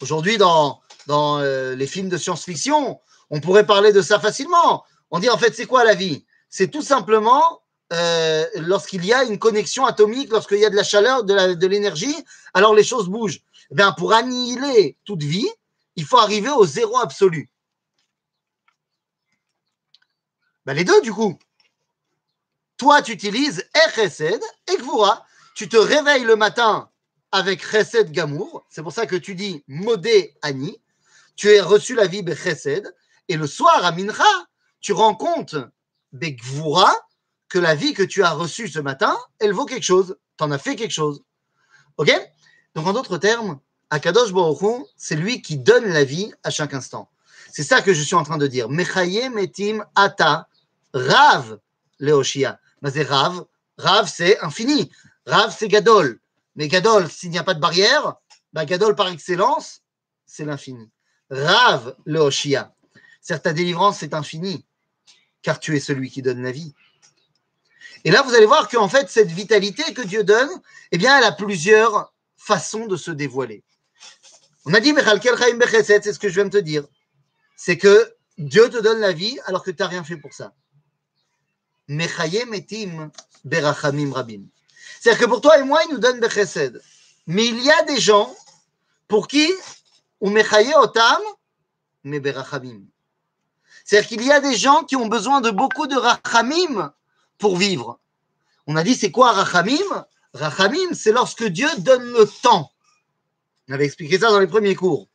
Aujourd'hui, 0.01 0.37
dans, 0.37 0.81
dans 1.07 1.39
euh, 1.39 1.75
les 1.75 1.87
films 1.87 2.09
de 2.09 2.17
science-fiction, 2.17 3.01
on 3.29 3.41
pourrait 3.41 3.65
parler 3.65 3.91
de 3.91 4.01
ça 4.01 4.19
facilement. 4.19 4.85
On 5.09 5.19
dit 5.19 5.29
en 5.29 5.37
fait, 5.37 5.55
c'est 5.55 5.65
quoi 5.65 5.83
la 5.83 5.95
vie? 5.95 6.25
C'est 6.55 6.67
tout 6.67 6.83
simplement 6.83 7.63
euh, 7.93 8.45
lorsqu'il 8.57 9.03
y 9.03 9.11
a 9.11 9.23
une 9.23 9.39
connexion 9.39 9.87
atomique, 9.87 10.29
lorsqu'il 10.29 10.59
y 10.59 10.65
a 10.65 10.69
de 10.69 10.75
la 10.75 10.83
chaleur, 10.83 11.23
de 11.23 11.65
l'énergie, 11.65 12.15
alors 12.53 12.75
les 12.75 12.83
choses 12.83 13.09
bougent. 13.09 13.41
Bien, 13.71 13.91
pour 13.91 14.13
annihiler 14.13 14.95
toute 15.03 15.23
vie, 15.23 15.49
il 15.95 16.05
faut 16.05 16.19
arriver 16.19 16.51
au 16.51 16.63
zéro 16.63 16.99
absolu. 16.99 17.49
Ben, 20.67 20.75
les 20.75 20.83
deux, 20.83 21.01
du 21.01 21.11
coup. 21.11 21.39
Toi, 22.77 23.01
tu 23.01 23.13
utilises 23.13 23.67
Echesed 23.87 24.43
et 24.71 24.77
Gvura. 24.77 25.25
Tu 25.55 25.67
te 25.67 25.77
réveilles 25.77 26.23
le 26.23 26.35
matin 26.35 26.87
avec 27.31 27.67
Chesed 27.67 28.11
Gamour. 28.11 28.63
C'est 28.69 28.83
pour 28.83 28.93
ça 28.93 29.07
que 29.07 29.15
tu 29.15 29.33
dis 29.33 29.63
Modé 29.67 30.35
Ani. 30.43 30.79
Tu 31.35 31.57
as 31.57 31.65
reçu 31.65 31.95
la 31.95 32.05
vie 32.05 32.21
Bechesed. 32.21 32.95
Et 33.27 33.37
le 33.37 33.47
soir, 33.47 33.83
à 33.83 33.91
Mincha, 33.91 34.23
tu 34.81 34.93
rends 34.93 35.15
compte 35.15 35.55
Que 37.49 37.59
la 37.59 37.75
vie 37.75 37.93
que 37.93 38.03
tu 38.03 38.23
as 38.23 38.31
reçue 38.31 38.67
ce 38.67 38.79
matin, 38.79 39.17
elle 39.39 39.53
vaut 39.53 39.65
quelque 39.65 39.83
chose. 39.83 40.17
Tu 40.37 40.43
en 40.43 40.51
as 40.51 40.57
fait 40.57 40.75
quelque 40.75 40.91
chose. 40.91 41.23
OK? 41.97 42.11
Donc, 42.75 42.87
en 42.87 42.93
d'autres 42.93 43.17
termes, 43.17 43.59
Akadosh 43.89 44.33
Baruch 44.33 44.87
c'est 44.97 45.15
lui 45.15 45.41
qui 45.41 45.57
donne 45.57 45.85
la 45.85 46.03
vie 46.03 46.33
à 46.43 46.49
chaque 46.49 46.73
instant. 46.73 47.09
C'est 47.51 47.63
ça 47.63 47.81
que 47.83 47.93
je 47.93 48.01
suis 48.01 48.15
en 48.15 48.23
train 48.23 48.39
de 48.39 48.47
dire. 48.47 48.69
Mechaye 48.69 49.29
metim 49.29 49.85
ata 49.93 50.47
rav 50.93 51.59
leoshia. 51.99 52.59
Mais 52.81 52.89
c'est 52.89 53.03
rav. 53.03 53.45
Rav, 53.77 54.09
c'est 54.11 54.39
infini. 54.41 54.91
Rav, 55.27 55.55
c'est 55.55 55.67
gadol. 55.67 56.19
Mais 56.55 56.67
gadol, 56.67 57.09
s'il 57.09 57.29
n'y 57.29 57.37
a 57.37 57.43
pas 57.43 57.53
de 57.53 57.59
barrière, 57.59 58.15
bah 58.53 58.65
gadol 58.65 58.95
par 58.95 59.07
excellence, 59.09 59.81
c'est 60.25 60.45
l'infini. 60.45 60.89
Rav 61.29 61.95
leoshia. 62.05 62.73
Certes, 63.21 63.43
ta 63.43 63.53
délivrance, 63.53 63.99
c'est 63.99 64.15
infini, 64.15 64.65
car 65.43 65.59
tu 65.59 65.75
es 65.75 65.79
celui 65.79 66.09
qui 66.09 66.23
donne 66.23 66.41
la 66.41 66.51
vie. 66.51 66.73
Et 68.05 68.11
là, 68.11 68.21
vous 68.23 68.33
allez 68.33 68.45
voir 68.45 68.67
qu'en 68.67 68.89
fait, 68.89 69.09
cette 69.09 69.31
vitalité 69.31 69.93
que 69.93 70.01
Dieu 70.01 70.23
donne, 70.23 70.49
eh 70.91 70.97
bien, 70.97 71.17
elle 71.17 71.23
a 71.23 71.31
plusieurs 71.31 72.11
façons 72.35 72.87
de 72.87 72.97
se 72.97 73.11
dévoiler. 73.11 73.63
On 74.65 74.73
a 74.73 74.79
dit, 74.79 74.93
c'est 74.95 76.13
ce 76.13 76.19
que 76.19 76.29
je 76.29 76.33
viens 76.33 76.45
de 76.45 76.49
te 76.49 76.57
dire. 76.57 76.85
C'est 77.55 77.77
que 77.77 78.13
Dieu 78.37 78.69
te 78.69 78.81
donne 78.81 78.99
la 78.99 79.11
vie 79.11 79.37
alors 79.45 79.63
que 79.63 79.71
tu 79.71 79.81
n'as 79.81 79.87
rien 79.87 80.03
fait 80.03 80.17
pour 80.17 80.33
ça. 80.33 80.53
C'est-à-dire 81.87 82.47
que 85.19 85.25
pour 85.25 85.41
toi 85.41 85.59
et 85.59 85.63
moi, 85.63 85.81
il 85.87 85.93
nous 85.93 85.99
donne 85.99 86.19
bechesed. 86.19 86.81
Mais 87.27 87.45
il 87.45 87.63
y 87.63 87.71
a 87.71 87.83
des 87.83 87.99
gens 87.99 88.35
pour 89.07 89.27
qui, 89.27 89.49
ou 90.19 90.29
mechaye 90.29 90.73
otam, 90.75 91.21
mais 92.03 92.19
berachamim. 92.19 92.81
C'est-à-dire 93.83 94.07
qu'il 94.07 94.23
y 94.23 94.31
a 94.31 94.39
des 94.39 94.55
gens 94.55 94.83
qui 94.83 94.95
ont 94.95 95.07
besoin 95.07 95.41
de 95.41 95.51
beaucoup 95.51 95.87
de 95.87 95.95
rachamim 95.95 96.93
pour 97.37 97.57
vivre. 97.57 97.99
On 98.67 98.75
a 98.75 98.83
dit, 98.83 98.95
c'est 98.95 99.11
quoi 99.11 99.31
rachamim? 99.33 100.05
Rachamim, 100.33 100.93
c'est 100.93 101.11
lorsque 101.11 101.43
Dieu 101.43 101.67
donne 101.79 102.13
le 102.13 102.25
temps. 102.25 102.71
On 103.67 103.73
avait 103.73 103.85
expliqué 103.85 104.19
ça 104.19 104.29
dans 104.29 104.39
les 104.39 104.47
premiers 104.47 104.75
cours. 104.75 105.07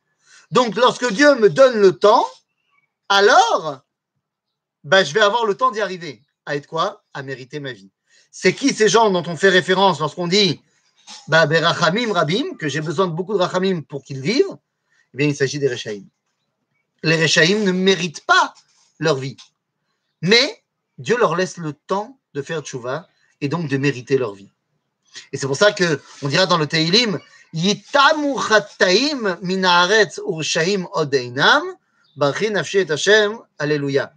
Donc, 0.50 0.76
lorsque 0.76 1.10
Dieu 1.12 1.34
me 1.36 1.50
donne 1.50 1.78
le 1.80 1.98
temps, 1.98 2.26
alors, 3.08 3.80
ben, 4.84 5.04
je 5.04 5.12
vais 5.12 5.20
avoir 5.20 5.44
le 5.44 5.54
temps 5.54 5.70
d'y 5.70 5.80
arriver. 5.80 6.22
À 6.46 6.56
être 6.56 6.66
quoi? 6.66 7.04
À 7.14 7.22
mériter 7.22 7.60
ma 7.60 7.72
vie. 7.72 7.90
C'est 8.30 8.54
qui 8.54 8.72
ces 8.74 8.88
gens 8.88 9.10
dont 9.10 9.24
on 9.26 9.36
fait 9.36 9.48
référence 9.48 9.98
lorsqu'on 9.98 10.28
dit 10.28 10.60
bah, 11.26 11.46
Berachamim 11.46 12.12
Rabim, 12.12 12.54
que 12.58 12.68
j'ai 12.68 12.80
besoin 12.80 13.06
de 13.06 13.12
beaucoup 13.12 13.34
de 13.34 13.38
Rachamim 13.38 13.82
pour 13.82 14.02
qu'ils 14.02 14.20
vivent? 14.20 14.56
Eh 15.14 15.16
bien, 15.16 15.26
il 15.26 15.34
s'agit 15.34 15.58
des 15.58 15.68
Rechaim. 15.68 16.04
Les 17.02 17.20
Rechaim 17.20 17.60
ne 17.64 17.72
méritent 17.72 18.24
pas 18.26 18.54
leur 18.98 19.16
vie. 19.16 19.36
Mais 20.22 20.62
Dieu 20.98 21.16
leur 21.16 21.36
laisse 21.36 21.56
le 21.56 21.72
temps 21.72 22.18
de 22.34 22.42
faire 22.42 22.60
tchouva 22.62 23.08
et 23.40 23.48
donc 23.48 23.68
de 23.68 23.76
mériter 23.76 24.18
leur 24.18 24.34
vie. 24.34 24.50
Et 25.32 25.36
c'est 25.36 25.46
pour 25.46 25.56
ça 25.56 25.72
qu'on 25.72 26.28
dira 26.28 26.46
dans 26.46 26.58
le 26.58 26.66
Teilim 26.66 27.18
Yitamu 27.52 28.38
chattaim 28.38 29.38
minaretz 29.42 30.20
urshaim 30.26 30.86
odeinam, 30.92 31.64
barchi 32.16 32.50
nafshi 32.50 32.78
et 32.78 32.90
Hashem, 32.90 33.38
Alléluia. 33.58 34.12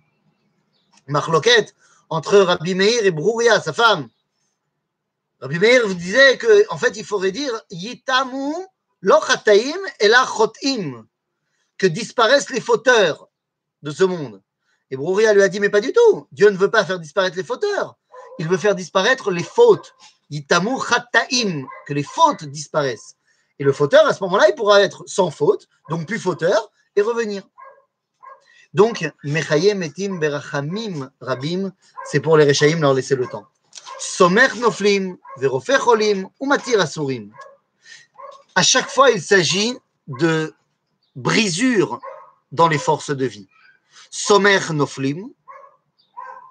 Marloquette 1.07 1.73
entre 2.09 2.39
Rabbi 2.39 2.75
Meir 2.75 3.05
et 3.05 3.11
Brouria, 3.11 3.61
sa 3.61 3.71
femme. 3.71 4.09
Rabbi 5.39 5.59
Meir 5.59 5.87
vous 5.87 5.93
disait 5.93 6.37
que, 6.37 6.65
en 6.69 6.77
fait, 6.77 6.97
il 6.97 7.05
faudrait 7.05 7.31
dire 7.31 7.53
Yitamu 7.69 8.53
lo 9.01 9.15
chattaim 9.25 9.79
et 9.99 10.07
la 10.07 10.25
chotim, 10.25 11.07
que 11.77 11.87
disparaissent 11.87 12.49
les 12.49 12.61
fauteurs 12.61 13.29
de 13.81 13.91
ce 13.91 14.03
monde. 14.03 14.41
Et 14.91 14.97
Brouria 14.97 15.33
lui 15.33 15.41
a 15.41 15.47
dit, 15.47 15.61
mais 15.61 15.69
pas 15.69 15.79
du 15.79 15.93
tout. 15.93 16.27
Dieu 16.33 16.49
ne 16.49 16.57
veut 16.57 16.69
pas 16.69 16.83
faire 16.83 16.99
disparaître 16.99 17.37
les 17.37 17.43
fauteurs. 17.43 17.95
Il 18.39 18.47
veut 18.49 18.57
faire 18.57 18.75
disparaître 18.75 19.31
les 19.31 19.43
fautes. 19.43 19.95
Yitamu 20.29 20.77
que 21.87 21.93
les 21.93 22.03
fautes 22.03 22.43
disparaissent. 22.43 23.15
Et 23.57 23.63
le 23.63 23.71
fauteur, 23.71 24.05
à 24.05 24.13
ce 24.13 24.21
moment-là, 24.23 24.49
il 24.49 24.55
pourra 24.55 24.81
être 24.81 25.03
sans 25.07 25.31
faute, 25.31 25.67
donc 25.89 26.07
plus 26.07 26.19
fauteur, 26.19 26.71
et 26.95 27.01
revenir. 27.01 27.43
Donc, 28.73 29.09
Mechaye 29.23 29.73
Metim 29.75 30.19
Berachamim 30.19 31.09
Rabim, 31.21 31.71
c'est 32.05 32.19
pour 32.19 32.37
les 32.37 32.45
Rechaim 32.45 32.79
leur 32.79 32.93
laisser 32.93 33.15
le 33.15 33.27
temps. 33.27 33.45
Somer 33.99 34.47
Noflim, 34.57 35.17
Verofe 35.37 35.77
Cholim, 35.77 36.27
ou 36.39 36.47
Matir 36.47 36.81
Asurim. 36.81 37.31
À 38.55 38.63
chaque 38.63 38.89
fois, 38.89 39.11
il 39.11 39.21
s'agit 39.21 39.77
de 40.07 40.53
brisures 41.15 41.99
dans 42.51 42.67
les 42.67 42.77
forces 42.77 43.11
de 43.15 43.25
vie. 43.25 43.47
Noflim, 44.73 45.29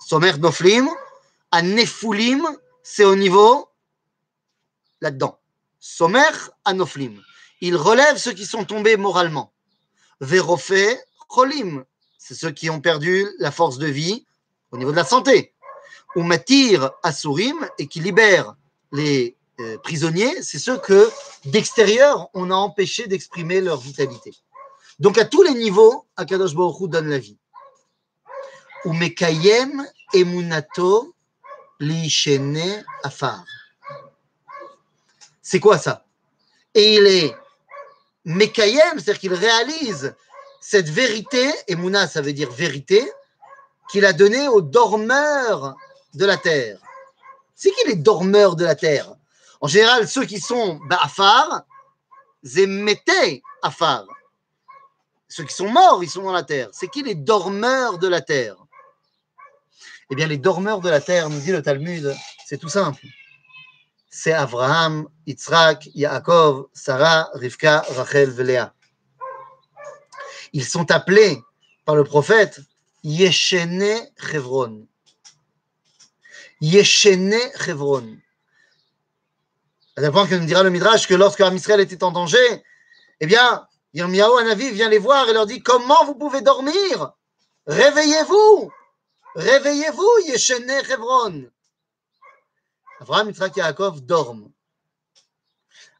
Somer 0.06 0.38
Noflim, 0.38 0.88
à 1.50 1.62
Nefulim, 1.62 2.42
c'est 2.82 3.04
au 3.04 3.16
niveau 3.16 3.68
là-dedans. 5.00 5.38
Somer 5.78 6.30
anoflim. 6.64 7.22
Il 7.60 7.76
relève 7.76 8.16
ceux 8.18 8.32
qui 8.32 8.46
sont 8.46 8.64
tombés 8.64 8.96
moralement. 8.96 9.52
Vérofé 10.20 10.98
cholim. 11.28 11.84
C'est 12.18 12.34
ceux 12.34 12.50
qui 12.50 12.68
ont 12.70 12.80
perdu 12.80 13.26
la 13.38 13.50
force 13.50 13.78
de 13.78 13.86
vie 13.86 14.26
au 14.70 14.76
niveau 14.76 14.90
de 14.90 14.96
la 14.96 15.04
santé. 15.04 15.54
Ou 16.16 16.22
matir 16.22 16.90
asurim 17.02 17.68
et 17.78 17.86
qui 17.86 18.00
libère 18.00 18.54
les 18.92 19.36
euh, 19.60 19.78
prisonniers, 19.78 20.42
c'est 20.42 20.58
ceux 20.58 20.78
que 20.78 21.10
d'extérieur 21.44 22.28
on 22.34 22.50
a 22.50 22.54
empêché 22.54 23.06
d'exprimer 23.06 23.60
leur 23.60 23.80
vitalité. 23.80 24.34
Donc 24.98 25.16
à 25.16 25.24
tous 25.24 25.42
les 25.42 25.54
niveaux, 25.54 26.06
Akadosh 26.16 26.54
Baruch 26.54 26.90
donne 26.90 27.08
la 27.08 27.18
vie. 27.18 27.38
Ou 28.84 28.92
mekayem 28.92 29.86
emunato 30.12 31.14
liishene 31.80 32.84
afar. 33.02 33.44
C'est 35.42 35.60
quoi 35.60 35.78
ça 35.78 36.04
Et 36.74 36.96
il 36.96 37.06
est 37.06 37.34
mekayem, 38.24 38.98
c'est-à-dire 38.98 39.18
qu'il 39.18 39.34
réalise 39.34 40.14
cette 40.60 40.88
vérité, 40.88 41.50
emuna 41.68 42.06
ça 42.06 42.20
veut 42.20 42.32
dire 42.32 42.50
vérité, 42.50 43.10
qu'il 43.90 44.04
a 44.04 44.12
donnée 44.12 44.46
aux 44.48 44.60
dormeurs 44.60 45.74
de 46.14 46.24
la 46.24 46.36
terre. 46.36 46.78
C'est 47.54 47.70
qui 47.70 47.88
les 47.88 47.96
dormeurs 47.96 48.56
de 48.56 48.64
la 48.64 48.74
terre? 48.74 49.14
En 49.60 49.66
général, 49.66 50.08
ceux 50.08 50.24
qui 50.24 50.40
sont 50.40 50.80
afar, 50.90 51.64
zemete 52.42 53.42
afar. 53.62 54.06
Ceux 55.28 55.44
qui 55.44 55.54
sont 55.54 55.68
morts, 55.68 56.02
ils 56.02 56.10
sont 56.10 56.22
dans 56.22 56.32
la 56.32 56.42
terre. 56.42 56.68
C'est 56.72 56.88
qui 56.88 57.02
les 57.02 57.14
dormeurs 57.14 57.98
de 57.98 58.08
la 58.08 58.20
terre? 58.20 58.56
Eh 60.12 60.16
bien, 60.16 60.26
les 60.26 60.38
dormeurs 60.38 60.80
de 60.80 60.90
la 60.90 61.00
terre, 61.00 61.30
nous 61.30 61.38
dit 61.38 61.52
le 61.52 61.62
Talmud, 61.62 62.12
c'est 62.44 62.58
tout 62.58 62.68
simple. 62.68 63.06
C'est 64.10 64.32
Abraham, 64.32 65.08
Yitzhak, 65.24 65.88
Yaakov, 65.94 66.66
Sarah, 66.72 67.30
Rivka, 67.34 67.84
Rachel, 67.96 68.34
Léa. 68.36 68.74
Ils 70.52 70.64
sont 70.64 70.90
appelés 70.90 71.40
par 71.84 71.94
le 71.94 72.02
prophète 72.02 72.60
Yeshene 73.04 74.00
Chevron. 74.16 74.88
Yeshene 76.60 77.38
Chevron. 77.64 78.16
À 79.96 80.02
tel 80.02 80.10
point 80.10 80.26
que 80.26 80.34
nous 80.34 80.46
dira 80.46 80.64
le 80.64 80.70
Midrash 80.70 81.06
que 81.06 81.14
lorsque 81.14 81.40
Israël 81.54 81.80
était 81.80 82.02
en 82.02 82.10
danger, 82.10 82.64
eh 83.20 83.26
bien, 83.26 83.64
Yirmiyahu 83.94 84.40
Anavi 84.40 84.72
vient 84.72 84.88
les 84.88 84.98
voir 84.98 85.28
et 85.28 85.32
leur 85.32 85.46
dit 85.46 85.62
Comment 85.62 86.04
vous 86.04 86.16
pouvez 86.16 86.42
dormir? 86.42 87.12
Réveillez-vous 87.68 88.72
Réveillez-vous, 89.34 90.10
Yeshene 90.26 90.70
Hebron 90.90 91.50
Abraham, 93.00 93.28
Yitzhak 93.28 93.56
Yaakov 93.56 94.00
dorment. 94.00 94.50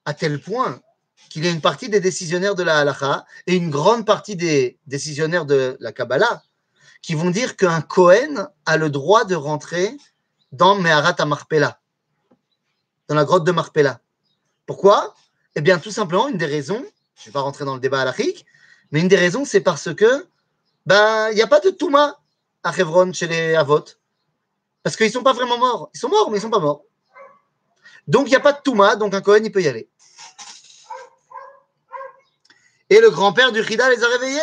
À 0.04 0.14
tel 0.14 0.40
point 0.40 0.80
qu'il 1.28 1.44
y 1.44 1.48
a 1.48 1.50
une 1.50 1.60
partie 1.60 1.88
des 1.88 2.00
décisionnaires 2.00 2.56
de 2.56 2.64
la 2.64 2.78
halacha 2.78 3.24
et 3.46 3.54
une 3.54 3.70
grande 3.70 4.04
partie 4.04 4.34
des 4.34 4.78
décisionnaires 4.86 5.46
de 5.46 5.76
la 5.80 5.92
Kabbalah 5.92 6.42
qui 7.02 7.14
vont 7.14 7.30
dire 7.30 7.56
qu'un 7.56 7.80
Kohen 7.80 8.48
a 8.66 8.76
le 8.76 8.90
droit 8.90 9.24
de 9.24 9.36
rentrer 9.36 9.96
dans 10.52 10.74
Meharat 10.74 11.24
Marpella, 11.24 11.80
dans 13.08 13.14
la 13.14 13.24
grotte 13.24 13.44
de 13.44 13.52
Marpella. 13.52 14.00
Pourquoi? 14.66 15.14
Eh 15.54 15.60
bien, 15.60 15.78
tout 15.78 15.92
simplement, 15.92 16.28
une 16.28 16.36
des 16.36 16.46
raisons, 16.46 16.84
je 17.14 17.22
ne 17.22 17.26
vais 17.26 17.32
pas 17.32 17.40
rentrer 17.40 17.64
dans 17.64 17.74
le 17.74 17.80
débat 17.80 18.00
halachique, 18.00 18.44
mais 18.90 19.00
une 19.00 19.08
des 19.08 19.16
raisons, 19.16 19.44
c'est 19.44 19.60
parce 19.60 19.94
que 19.94 20.26
ben, 20.84 21.30
il 21.30 21.36
n'y 21.36 21.42
a 21.42 21.46
pas 21.46 21.60
de 21.60 21.70
Touma 21.70 22.19
à 22.62 22.72
Hebron 22.76 23.12
chez 23.12 23.26
les 23.26 23.54
Avot. 23.54 23.84
Parce 24.82 24.96
qu'ils 24.96 25.06
ne 25.06 25.12
sont 25.12 25.22
pas 25.22 25.32
vraiment 25.32 25.58
morts. 25.58 25.90
Ils 25.94 25.98
sont 25.98 26.08
morts, 26.08 26.30
mais 26.30 26.36
ils 26.36 26.40
ne 26.40 26.44
sont 26.44 26.50
pas 26.50 26.58
morts. 26.58 26.84
Donc, 28.06 28.26
il 28.26 28.30
n'y 28.30 28.36
a 28.36 28.40
pas 28.40 28.52
de 28.52 28.60
Touma, 28.62 28.96
donc 28.96 29.14
un 29.14 29.20
Cohen, 29.20 29.42
il 29.44 29.52
peut 29.52 29.62
y 29.62 29.68
aller. 29.68 29.88
Et 32.88 33.00
le 33.00 33.10
grand-père 33.10 33.52
du 33.52 33.62
Chida 33.62 33.88
les 33.88 34.02
a 34.02 34.08
réveillés. 34.08 34.40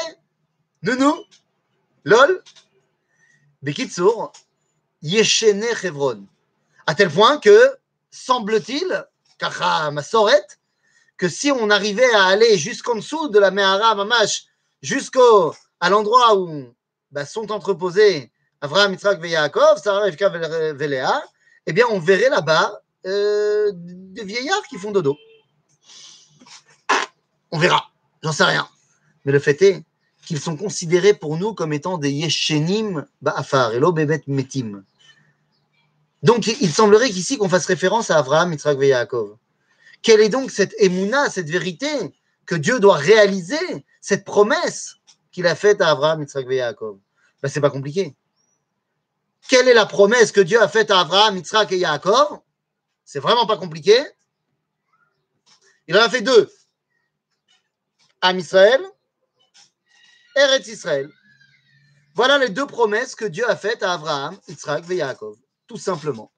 Nounou, 0.84 1.15
lol, 2.03 2.43
Bekitsour, 3.62 4.32
Yeshene 5.01 5.65
Hebron. 5.84 6.25
À 6.86 6.95
tel 6.95 7.10
point 7.10 7.39
que, 7.39 7.75
semble-t-il, 8.12 9.06
Kacha 9.38 9.91
Masoret, 9.91 10.47
que 11.17 11.27
si 11.27 11.51
on 11.51 11.69
arrivait 11.69 12.13
à 12.13 12.25
aller 12.25 12.58
jusqu'en 12.58 12.95
dessous 12.95 13.27
de 13.27 13.39
la 13.39 13.51
Mehara 13.51 13.95
Mamash, 13.95 14.45
jusqu'au 14.82 15.53
à 15.80 15.89
l'endroit 15.89 16.38
où 16.38 16.73
bah, 17.11 17.25
sont 17.25 17.51
entreposés 17.51 18.31
Avraham, 18.61 18.93
Yitzhak 18.93 19.23
Yaakov, 19.23 19.81
Sarah, 19.81 20.03
Rivka 20.03 20.31
et 21.67 21.71
eh 21.71 21.73
bien, 21.73 21.85
on 21.89 21.99
verrait 21.99 22.29
là-bas 22.29 22.81
euh, 23.05 23.71
des 23.75 24.23
vieillards 24.23 24.63
qui 24.69 24.77
font 24.77 24.91
dodo. 24.91 25.17
On 27.51 27.59
verra, 27.59 27.91
j'en 28.23 28.31
sais 28.31 28.45
rien. 28.45 28.67
Mais 29.25 29.33
le 29.33 29.39
fait 29.39 29.61
est 29.61 29.83
qu'ils 30.25 30.39
sont 30.39 30.55
considérés 30.55 31.13
pour 31.13 31.37
nous 31.37 31.53
comme 31.53 31.73
étant 31.73 31.97
des 31.97 32.09
Yeshenim 32.09 33.05
Ba'afar, 33.21 33.73
et 33.73 33.79
Bebet 33.79 34.23
Metim. 34.27 34.83
Donc, 36.23 36.47
il 36.47 36.71
semblerait 36.71 37.09
qu'ici 37.09 37.37
qu'on 37.37 37.49
fasse 37.49 37.65
référence 37.65 38.11
à 38.11 38.17
Avraham, 38.17 38.53
Yitzhak 38.53 38.79
Yaakov. 38.79 39.35
Quelle 40.01 40.21
est 40.21 40.29
donc 40.29 40.51
cette 40.51 40.73
émouna, 40.79 41.29
cette 41.29 41.49
vérité 41.49 41.87
que 42.45 42.55
Dieu 42.55 42.79
doit 42.79 42.95
réaliser, 42.95 43.85
cette 43.99 44.23
promesse 44.23 44.96
qu'il 45.38 45.45
a 45.45 45.56
faite 45.56 45.82
à 45.82 45.91
Abraham, 45.91 46.21
Yitzhak 46.21 46.47
et 46.50 46.56
Yaakov 46.56 46.97
ben, 47.43 47.47
C'est 47.47 47.62
pas 47.62 47.69
compliqué. 47.69 48.15
Quelle 49.47 49.67
est 49.67 49.76
la 49.76 49.86
promesse 49.86 50.32
que 50.32 50.41
Dieu 50.41 50.60
a 50.60 50.67
faite 50.67 50.89
à 50.89 51.00
Abraham, 51.00 51.38
Yitzhak 51.38 51.71
et 51.73 51.78
Yaakov? 51.78 52.39
C'est 53.06 53.19
vraiment 53.19 53.45
pas 53.45 53.58
compliqué. 53.58 54.04
Il 55.88 55.95
en 55.95 56.02
a 56.02 56.10
fait 56.10 56.21
deux. 56.21 56.52
Am 58.21 58.39
Israël, 58.39 58.82
Eretz 60.36 60.67
Israël. 60.69 61.08
Voilà 62.15 62.39
les 62.39 62.50
deux 62.50 62.65
promesses 62.65 63.13
que 63.13 63.26
Dieu 63.26 63.47
a 63.47 63.56
faites 63.56 63.84
à 63.84 63.93
Abraham, 63.93 64.39
Yitzhak 64.47 64.89
et 64.89 64.95
Yaakov. 64.95 65.38
Tout 65.67 65.78
simplement. 65.78 66.32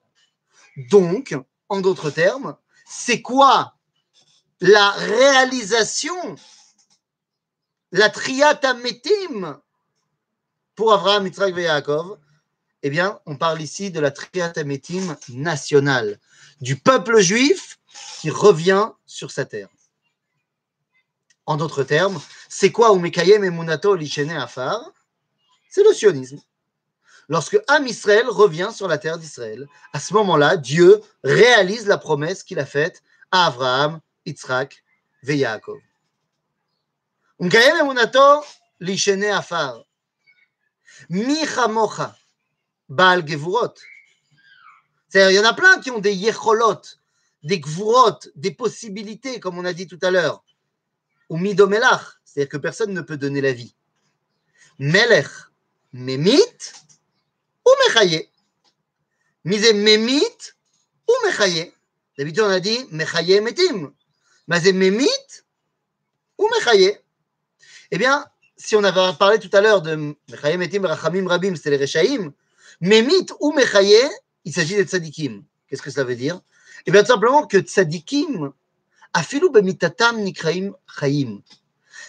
Donc, 0.90 1.34
en 1.70 1.80
d'autres 1.80 2.10
termes, 2.10 2.54
c'est 2.86 3.22
quoi 3.22 3.76
la 4.60 4.90
réalisation, 4.90 6.36
la 7.92 8.10
triatamétim 8.10 9.60
pour 10.74 10.92
Abraham, 10.92 11.26
Yitzhak 11.26 11.56
et 11.56 11.62
Yaakov 11.62 12.18
Eh 12.82 12.90
bien, 12.90 13.20
on 13.26 13.36
parle 13.36 13.60
ici 13.60 13.90
de 13.90 14.00
la 14.00 14.10
triatamétim 14.10 15.16
nationale, 15.28 16.18
du 16.60 16.76
peuple 16.76 17.20
juif 17.20 17.78
qui 18.20 18.30
revient 18.30 18.88
sur 19.06 19.30
sa 19.30 19.44
terre. 19.44 19.68
En 21.46 21.56
d'autres 21.56 21.82
termes, 21.82 22.20
c'est 22.48 22.70
quoi 22.70 22.94
Umekayem 22.94 23.44
et 23.44 23.50
Munato 23.50 23.94
Lichene 23.94 24.30
Afar? 24.30 24.92
C'est 25.68 25.82
le 25.82 25.92
sionisme 25.92 26.40
lorsque 27.30 27.58
Am 27.68 27.86
Israël 27.86 28.28
revient 28.28 28.70
sur 28.74 28.88
la 28.88 28.98
terre 28.98 29.16
d'Israël, 29.16 29.66
à 29.94 30.00
ce 30.00 30.12
moment-là, 30.14 30.58
Dieu 30.58 31.00
réalise 31.24 31.86
la 31.86 31.96
promesse 31.96 32.42
qu'il 32.42 32.58
a 32.58 32.66
faite 32.66 33.02
à 33.30 33.46
Abraham, 33.46 34.00
Yitzhak 34.26 34.82
et 35.26 35.36
Yaakov. 35.36 35.78
Lishene 38.80 39.30
afar. 39.32 39.84
Michamocha, 41.08 42.16
Baal 42.88 43.26
Gevurot. 43.26 43.74
C'est-à-dire, 45.08 45.30
il 45.30 45.42
y 45.42 45.46
en 45.46 45.48
a 45.48 45.54
plein 45.54 45.80
qui 45.80 45.90
ont 45.90 45.98
des 45.98 46.14
yecholot, 46.14 46.82
des 47.42 47.58
gvurot, 47.58 48.18
des 48.36 48.52
possibilités, 48.52 49.40
comme 49.40 49.58
on 49.58 49.64
a 49.64 49.72
dit 49.72 49.86
tout 49.86 49.98
à 50.02 50.10
l'heure. 50.10 50.44
Ou 51.30 51.36
midomelach, 51.36 52.20
c'est-à-dire 52.24 52.50
que 52.50 52.56
personne 52.58 52.92
ne 52.92 53.00
peut 53.00 53.16
donner 53.16 53.40
la 53.40 53.52
vie. 53.52 53.74
Melech, 54.78 55.28
memit, 55.92 56.72
ou 57.64 57.70
mechaye. 57.88 58.28
Mise 59.44 59.72
memit 59.72 60.54
ou 61.08 61.12
mechaye. 61.26 61.72
D'habitude, 62.18 62.42
on 62.42 62.50
a 62.50 62.60
dit 62.60 62.86
mechaye 62.90 63.40
metim. 63.40 63.92
Mais 64.46 64.60
c'est 64.60 64.72
memit 64.72 65.08
ou 66.38 66.48
mechaye. 66.48 66.98
Eh 67.90 67.98
bien, 67.98 68.24
si 68.56 68.76
on 68.76 68.84
avait 68.84 69.16
parlé 69.16 69.38
tout 69.38 69.50
à 69.52 69.60
l'heure 69.60 69.82
de 69.82 70.14
mechaye 70.28 70.56
metim, 70.56 70.84
rachamim 70.84 71.26
rabim, 71.28 71.54
c'est 71.56 71.70
les 71.70 71.76
rechaim. 71.76 72.32
Memit 72.80 73.26
ou 73.40 73.52
mechaye, 73.52 73.96
il 74.44 74.52
s'agit 74.52 74.76
des 74.76 74.84
tzadikim. 74.84 75.42
Qu'est-ce 75.68 75.82
que 75.82 75.90
ça 75.90 76.04
veut 76.04 76.16
dire? 76.16 76.40
Eh 76.86 76.90
bien, 76.90 77.02
tout 77.02 77.08
simplement 77.12 77.46
que 77.46 77.58
tzadikim, 77.58 78.52
afilu 79.12 79.50
bemitatam 79.50 80.20
nikraim 80.20 80.72
chayim. 80.98 81.42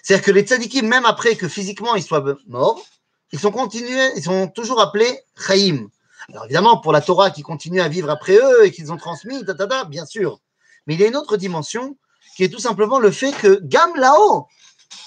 C'est-à-dire 0.04 0.26
que 0.26 0.32
les 0.32 0.44
tzadikim, 0.44 0.88
même 0.88 1.06
après 1.06 1.36
que 1.36 1.48
physiquement 1.48 1.96
ils 1.96 2.04
soient 2.04 2.24
morts, 2.48 2.84
ils 3.32 3.40
sont 3.40 3.52
continués, 3.52 4.10
ils 4.16 4.24
sont 4.24 4.48
toujours 4.48 4.82
appelés 4.82 5.20
Chaim. 5.36 5.88
Alors 6.30 6.46
évidemment, 6.46 6.78
pour 6.78 6.92
la 6.92 7.02
Torah 7.02 7.32
qui 7.32 7.42
continue 7.42 7.82
à 7.82 7.88
vivre 7.88 8.10
après 8.10 8.36
eux 8.36 8.66
et 8.66 8.72
qu'ils 8.72 8.92
ont 8.92 8.98
transmis, 8.98 9.44
bien 9.90 10.06
sûr. 10.06 10.40
Mais 10.86 10.96
il 10.96 11.00
y 11.00 11.04
a 11.04 11.08
une 11.08 11.16
autre 11.16 11.38
dimension 11.38 11.98
qui 12.36 12.44
est 12.44 12.50
tout 12.50 12.60
simplement 12.60 13.00
le 13.00 13.12
fait 13.12 13.32
que 13.32 13.60
Gam 13.64 13.92
là-haut, 13.96 14.48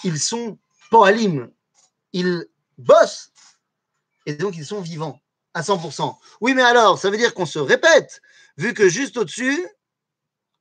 ils 0.04 0.18
sont 0.18 0.58
poalim, 0.94 1.50
ils 2.12 2.46
bossent 2.78 3.32
et 4.26 4.34
donc 4.34 4.56
ils 4.56 4.64
sont 4.64 4.80
vivants 4.80 5.20
à 5.52 5.62
100%. 5.62 6.16
Oui, 6.40 6.54
mais 6.54 6.62
alors, 6.62 6.98
ça 6.98 7.10
veut 7.10 7.16
dire 7.16 7.34
qu'on 7.34 7.46
se 7.46 7.58
répète, 7.58 8.22
vu 8.56 8.74
que 8.74 8.88
juste 8.88 9.16
au-dessus, 9.16 9.66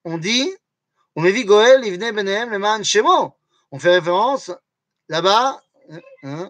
on 0.05 0.17
dit, 0.17 0.51
on 1.15 1.23
Goel, 1.23 1.81
Benem, 1.97 2.49
Leman, 2.51 2.83
Shemo. 2.83 3.35
On 3.71 3.79
fait 3.79 3.95
référence 3.95 4.51
là-bas 5.07 5.63
Hein, 6.23 6.49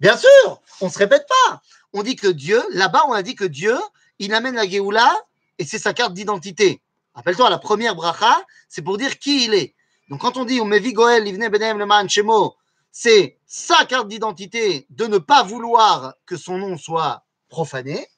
Bien 0.00 0.16
sûr, 0.16 0.60
on 0.80 0.86
ne 0.86 0.90
se 0.90 0.98
répète 0.98 1.26
pas. 1.28 1.62
On 1.92 2.02
dit 2.02 2.16
que 2.16 2.26
Dieu, 2.26 2.60
là-bas, 2.72 3.04
on 3.06 3.12
a 3.12 3.22
dit 3.22 3.36
que 3.36 3.44
Dieu, 3.44 3.76
il 4.18 4.34
amène 4.34 4.56
la 4.56 4.68
Géoula 4.68 5.16
et 5.58 5.64
c'est 5.64 5.78
sa 5.78 5.94
carte 5.94 6.14
d'identité. 6.14 6.82
Rappelle-toi, 7.14 7.48
la 7.50 7.58
première 7.58 7.94
bracha, 7.94 8.44
c'est 8.68 8.82
pour 8.82 8.98
dire 8.98 9.18
qui 9.18 9.44
il 9.44 9.54
est. 9.54 9.74
Donc 10.08 10.20
quand 10.22 10.36
on 10.36 10.44
dit, 10.44 10.60
Vigoel, 10.60 11.24
Livne 11.24 11.48
Benem, 11.48 11.78
Leman, 11.78 12.08
Shemo, 12.08 12.56
c'est 12.90 13.38
sa 13.46 13.84
carte 13.84 14.08
d'identité 14.08 14.86
de 14.90 15.06
ne 15.06 15.18
pas 15.18 15.42
vouloir 15.42 16.14
que 16.26 16.36
son 16.36 16.58
nom 16.58 16.76
soit 16.76 17.24
profané. 17.48 18.08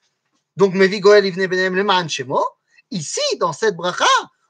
Donc, 0.57 0.75
Mevi 0.75 1.01
Goel 1.01 1.31
Benem 1.33 1.75
Leman 1.75 2.09
Shemo. 2.09 2.45
Ici, 2.91 3.21
dans 3.39 3.53
cette 3.53 3.77
bracha, 3.77 4.05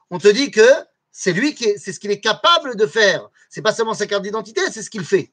on 0.09 0.17
te 0.17 0.27
dit 0.27 0.51
que 0.51 0.67
c'est 1.11 1.33
lui 1.33 1.53
qui 1.53 1.77
c'est 1.77 1.93
ce 1.93 1.99
qu'il 1.99 2.11
est 2.11 2.19
capable 2.19 2.75
de 2.75 2.85
faire. 2.85 3.29
C'est 3.49 3.61
pas 3.61 3.73
seulement 3.73 3.93
sa 3.93 4.07
carte 4.07 4.23
d'identité, 4.23 4.61
c'est 4.71 4.81
ce 4.81 4.89
qu'il 4.89 5.05
fait. 5.05 5.31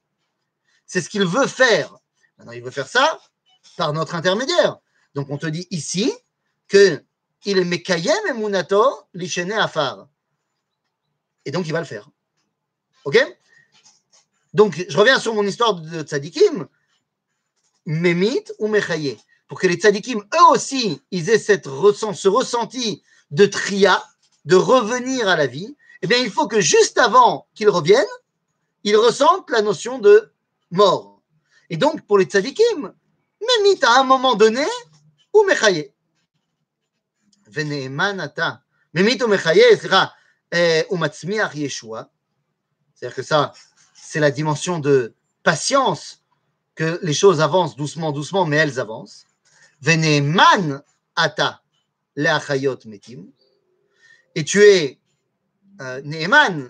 C'est 0.85 1.01
ce 1.01 1.09
qu'il 1.09 1.25
veut 1.25 1.47
faire. 1.47 1.95
Maintenant, 2.37 2.53
il 2.53 2.63
veut 2.63 2.71
faire 2.71 2.87
ça 2.87 3.19
par 3.77 3.93
notre 3.93 4.15
intermédiaire. 4.15 4.77
Donc, 5.15 5.29
on 5.29 5.37
te 5.37 5.47
dit 5.47 5.67
ici 5.71 6.13
que 6.67 7.03
il 7.45 7.57
est 7.57 7.63
Mekayem 7.63 8.27
Emunato 8.29 8.83
Lishene 9.13 9.53
Afar. 9.53 10.07
Et 11.49 11.51
donc, 11.51 11.65
il 11.65 11.73
va 11.73 11.79
le 11.79 11.85
faire. 11.85 12.07
OK? 13.05 13.17
Donc, 14.53 14.85
je 14.87 14.95
reviens 14.95 15.19
sur 15.19 15.33
mon 15.33 15.43
histoire 15.47 15.73
de 15.73 16.03
tzadikim. 16.03 16.67
Memit 17.87 18.43
ou 18.59 18.67
Mechaye. 18.67 19.17
Pour 19.47 19.59
que 19.59 19.65
les 19.65 19.77
tzadikim, 19.77 20.19
eux 20.19 20.51
aussi, 20.51 21.01
ils 21.09 21.27
aient 21.31 21.39
cette 21.39 21.65
ce 21.65 22.27
ressenti 22.27 23.01
de 23.31 23.47
tria, 23.47 24.03
de 24.45 24.55
revenir 24.55 25.27
à 25.27 25.35
la 25.35 25.47
vie, 25.47 25.75
eh 26.03 26.07
bien, 26.07 26.19
il 26.19 26.29
faut 26.29 26.47
que 26.47 26.61
juste 26.61 26.99
avant 26.99 27.47
qu'ils 27.55 27.69
reviennent, 27.69 28.15
ils 28.83 28.95
ressentent 28.95 29.49
la 29.49 29.63
notion 29.63 29.97
de 29.97 30.31
mort. 30.69 31.19
Et 31.71 31.77
donc, 31.77 32.05
pour 32.05 32.19
les 32.19 32.25
tzadikim, 32.25 32.93
Memit 33.41 33.83
à 33.83 34.01
un 34.01 34.03
moment 34.03 34.35
donné, 34.35 34.67
ou 35.33 35.43
Mechaye. 35.45 35.91
Veneemanata. 37.47 38.61
Memit 38.93 39.23
ou 39.23 39.27
Mechaye, 39.27 39.63
c'est-à-dire 39.71 40.13
Yeshua. 40.51 42.09
C'est-à-dire 42.95 43.15
que 43.15 43.23
ça, 43.23 43.53
c'est 43.93 44.19
la 44.19 44.31
dimension 44.31 44.79
de 44.79 45.13
patience, 45.43 46.23
que 46.75 46.99
les 47.03 47.13
choses 47.13 47.41
avancent 47.41 47.75
doucement, 47.75 48.11
doucement, 48.11 48.45
mais 48.45 48.57
elles 48.57 48.79
avancent. 48.79 49.25
Veneman 49.81 50.81
ata 51.15 51.61
leachayot 52.15 52.79
metim. 52.85 53.31
Et 54.35 54.43
tu 54.43 54.63
es 54.63 54.99
euh, 55.81 56.01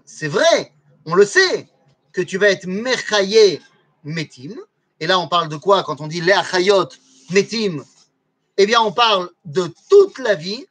c'est 0.05 0.27
vrai, 0.27 0.73
on 1.05 1.15
le 1.15 1.25
sait, 1.25 1.67
que 2.11 2.21
tu 2.21 2.37
vas 2.37 2.49
être 2.49 2.67
mechaye 2.67 3.59
metim. 4.03 4.55
Et 4.99 5.07
là, 5.07 5.19
on 5.19 5.27
parle 5.27 5.49
de 5.49 5.55
quoi 5.55 5.83
quand 5.83 6.01
on 6.01 6.07
dit 6.07 6.21
leachayot 6.21 6.89
metim? 7.31 7.83
Eh 8.57 8.65
bien, 8.65 8.81
on 8.81 8.91
parle 8.91 9.29
de 9.45 9.71
toute 9.89 10.19
la 10.19 10.35
vie. 10.35 10.65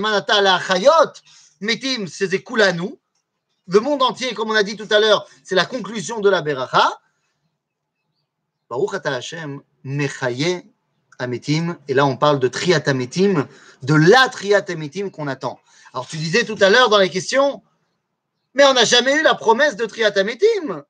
monde 3.80 4.02
entier, 4.02 4.34
comme 4.34 4.50
on 4.50 4.54
a 4.54 4.62
dit 4.62 4.76
tout 4.76 4.88
à 4.90 5.00
l'heure, 5.00 5.26
c'est 5.44 5.54
la 5.54 5.64
conclusion 5.64 6.20
de 6.20 6.28
la 6.28 6.42
Beracha. 6.42 7.00
Baruch 8.68 8.94
ata 8.94 9.14
Hashem, 9.14 9.62
mechaye 9.82 10.70
ametim. 11.18 11.78
Et 11.88 11.94
là, 11.94 12.04
on 12.04 12.18
parle 12.18 12.38
de 12.38 12.48
triatametim, 12.48 13.48
de 13.82 13.94
la 13.94 14.28
triatametim 14.28 15.10
qu'on 15.10 15.26
attend. 15.26 15.58
Alors, 15.94 16.06
tu 16.06 16.18
disais 16.18 16.44
tout 16.44 16.58
à 16.60 16.68
l'heure 16.68 16.90
dans 16.90 16.98
les 16.98 17.10
questions, 17.10 17.62
mais 18.52 18.66
on 18.66 18.74
n'a 18.74 18.84
jamais 18.84 19.14
eu 19.14 19.22
la 19.22 19.34
promesse 19.34 19.76
de 19.76 19.86
triatametim. 19.86 20.84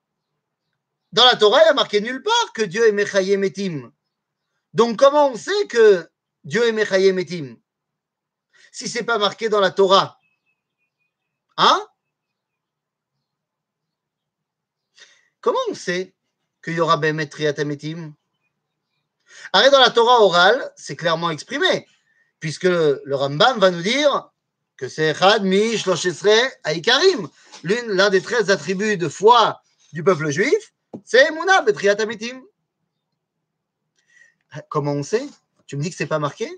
Dans 1.13 1.25
la 1.25 1.37
Torah, 1.37 1.61
il 1.61 1.65
n'y 1.65 1.69
a 1.69 1.73
marqué 1.73 2.01
nulle 2.01 2.21
part 2.21 2.51
que 2.53 2.63
Dieu 2.63 2.85
est 2.85 2.91
mechaye 2.91 3.37
metim. 3.37 3.93
Donc, 4.73 4.97
comment 4.97 5.29
on 5.29 5.37
sait 5.37 5.67
que 5.69 6.09
Dieu 6.43 6.67
est 6.67 6.73
mechaye 6.73 7.13
metim 7.13 7.55
Si 8.73 8.89
c'est 8.89 9.03
pas 9.03 9.19
marqué 9.19 9.47
dans 9.47 9.61
la 9.61 9.71
Torah, 9.71 10.19
Hein? 11.57 11.87
Comment 15.41 15.59
on 15.69 15.75
sait 15.75 16.15
qu'il 16.63 16.73
y 16.73 16.79
aura 16.79 16.97
Behemet 16.97 17.27
Triatametim 17.27 18.13
dans 19.53 19.79
la 19.79 19.91
Torah 19.91 20.21
orale, 20.21 20.71
c'est 20.75 20.95
clairement 20.95 21.29
exprimé, 21.29 21.87
puisque 22.39 22.63
le 22.63 23.13
Rambam 23.13 23.59
va 23.59 23.69
nous 23.69 23.81
dire 23.81 24.29
que 24.77 24.87
c'est 24.87 25.13
Chad 25.13 25.43
Mish 25.43 25.87
Aikarim. 26.65 27.29
L'un 27.63 28.09
des 28.09 28.21
13 28.21 28.49
attributs 28.49 28.97
de 28.97 29.07
foi 29.07 29.61
du 29.91 30.03
peuple 30.03 30.29
juif, 30.29 30.73
c'est 31.03 31.31
Mouna 31.31 31.61
Betriatametim. 31.61 32.41
Comment 34.69 34.93
on 34.93 35.03
sait? 35.03 35.27
Tu 35.67 35.77
me 35.77 35.83
dis 35.83 35.89
que 35.89 35.95
c'est 35.95 36.07
pas 36.07 36.19
marqué? 36.19 36.49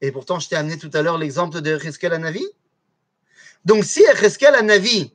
Et 0.00 0.12
pourtant, 0.12 0.38
je 0.38 0.48
t'ai 0.48 0.56
amené 0.56 0.78
tout 0.78 0.90
à 0.92 1.02
l'heure 1.02 1.18
l'exemple 1.18 1.60
de 1.60 1.72
Rizkel 1.72 2.12
Anavi. 2.12 2.44
Donc, 3.64 3.84
si 3.84 4.02
Echeskel 4.04 4.54
Anavi, 4.54 5.12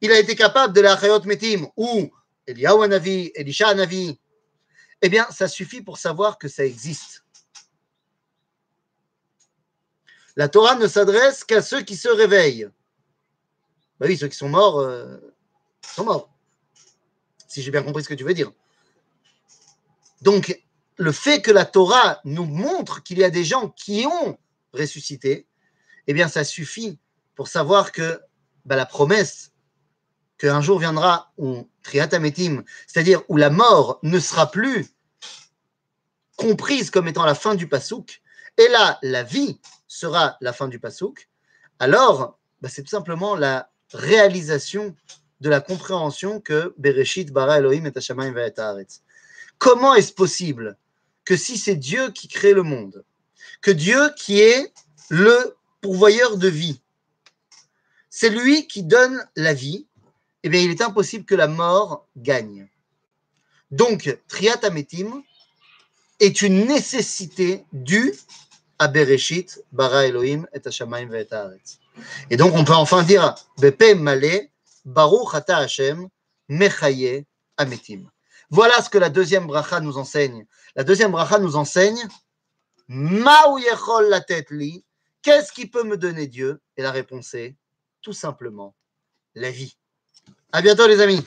il 0.00 0.12
a 0.12 0.18
été 0.18 0.36
capable 0.36 0.74
de 0.74 0.80
la 0.80 0.98
Chayot 0.98 1.22
Metim, 1.24 1.66
ou 1.76 2.10
Eliyahu 2.46 2.84
Anavi, 2.84 3.32
Elisha 3.34 3.68
Anavi, 3.68 4.18
eh 5.02 5.08
bien, 5.08 5.26
ça 5.30 5.48
suffit 5.48 5.80
pour 5.80 5.98
savoir 5.98 6.38
que 6.38 6.48
ça 6.48 6.64
existe. 6.64 7.24
La 10.36 10.48
Torah 10.48 10.76
ne 10.76 10.86
s'adresse 10.86 11.44
qu'à 11.44 11.62
ceux 11.62 11.82
qui 11.82 11.96
se 11.96 12.08
réveillent. 12.08 12.68
Bah 13.98 14.06
oui, 14.08 14.16
ceux 14.16 14.28
qui 14.28 14.36
sont 14.36 14.48
morts 14.48 14.78
euh, 14.80 15.18
sont 15.82 16.04
morts. 16.04 16.30
Si 17.48 17.62
j'ai 17.62 17.70
bien 17.70 17.82
compris 17.82 18.04
ce 18.04 18.08
que 18.08 18.14
tu 18.14 18.24
veux 18.24 18.34
dire. 18.34 18.52
Donc, 20.22 20.62
le 21.00 21.12
fait 21.12 21.40
que 21.40 21.50
la 21.50 21.64
Torah 21.64 22.20
nous 22.24 22.44
montre 22.44 23.02
qu'il 23.02 23.18
y 23.18 23.24
a 23.24 23.30
des 23.30 23.42
gens 23.42 23.70
qui 23.70 24.04
ont 24.06 24.38
ressuscité, 24.74 25.46
eh 26.06 26.12
bien, 26.12 26.28
ça 26.28 26.44
suffit 26.44 26.98
pour 27.34 27.48
savoir 27.48 27.90
que 27.90 28.20
bah, 28.66 28.76
la 28.76 28.84
promesse 28.84 29.52
qu'un 30.36 30.60
jour 30.60 30.78
viendra 30.78 31.32
où 31.38 31.70
triatametim, 31.82 32.64
c'est-à-dire 32.86 33.22
où 33.28 33.38
la 33.38 33.48
mort 33.48 33.98
ne 34.02 34.20
sera 34.20 34.50
plus 34.50 34.88
comprise 36.36 36.90
comme 36.90 37.08
étant 37.08 37.24
la 37.24 37.34
fin 37.34 37.54
du 37.54 37.66
pasouk, 37.66 38.20
et 38.58 38.68
là, 38.68 38.98
la 39.00 39.22
vie 39.22 39.58
sera 39.88 40.36
la 40.42 40.52
fin 40.52 40.68
du 40.68 40.78
pasouk, 40.78 41.30
alors 41.78 42.38
bah, 42.60 42.68
c'est 42.68 42.82
tout 42.82 42.90
simplement 42.90 43.36
la 43.36 43.70
réalisation 43.94 44.94
de 45.40 45.48
la 45.48 45.62
compréhension 45.62 46.42
que 46.42 46.74
Bereshit 46.76 47.32
bara 47.32 47.58
Elohim 47.58 47.86
et 47.86 47.92
Hashamayim 47.96 48.34
va 48.34 48.74
Comment 49.56 49.94
est-ce 49.94 50.12
possible 50.12 50.76
que 51.30 51.36
si 51.36 51.58
c'est 51.58 51.76
Dieu 51.76 52.10
qui 52.10 52.26
crée 52.26 52.54
le 52.54 52.64
monde, 52.64 53.04
que 53.62 53.70
Dieu 53.70 54.00
qui 54.16 54.40
est 54.40 54.72
le 55.10 55.56
pourvoyeur 55.80 56.36
de 56.36 56.48
vie, 56.48 56.80
c'est 58.08 58.30
lui 58.30 58.66
qui 58.66 58.82
donne 58.82 59.24
la 59.36 59.54
vie, 59.54 59.86
eh 60.42 60.48
bien, 60.48 60.60
il 60.60 60.72
est 60.72 60.82
impossible 60.82 61.24
que 61.24 61.36
la 61.36 61.46
mort 61.46 62.04
gagne. 62.16 62.68
Donc, 63.70 64.18
Triatametim 64.26 65.22
est 66.18 66.42
une 66.42 66.66
nécessité 66.66 67.64
due 67.72 68.12
à 68.80 68.88
Bereshit, 68.88 69.62
Bara 69.70 70.06
Elohim, 70.06 70.48
et 70.52 70.66
Hashamayim, 70.66 71.14
et 71.14 71.28
Et 72.28 72.36
donc, 72.36 72.56
on 72.56 72.64
peut 72.64 72.74
enfin 72.74 73.04
dire 73.04 73.36
Bepe 73.58 73.94
Male, 73.96 74.48
Baruch 74.84 75.32
Hashem, 75.46 76.08
Mechaye 76.48 77.24
Ametim. 77.56 78.10
Voilà 78.50 78.82
ce 78.82 78.90
que 78.90 78.98
la 78.98 79.10
deuxième 79.10 79.46
bracha 79.46 79.80
nous 79.80 79.96
enseigne. 79.96 80.46
La 80.74 80.84
deuxième 80.84 81.12
bracha 81.12 81.38
nous 81.38 81.56
enseigne 81.56 82.06
Ma'u 82.88 83.60
Yechol 83.60 84.08
la 84.08 84.20
tête 84.20 84.50
li, 84.50 84.84
qu'est-ce 85.22 85.52
qui 85.52 85.68
peut 85.68 85.84
me 85.84 85.96
donner 85.96 86.26
Dieu? 86.26 86.60
Et 86.76 86.82
la 86.82 86.90
réponse 86.90 87.34
est 87.34 87.56
tout 88.02 88.12
simplement 88.12 88.74
la 89.36 89.50
vie. 89.52 89.76
À 90.50 90.60
bientôt 90.60 90.88
les 90.88 91.00
amis. 91.00 91.24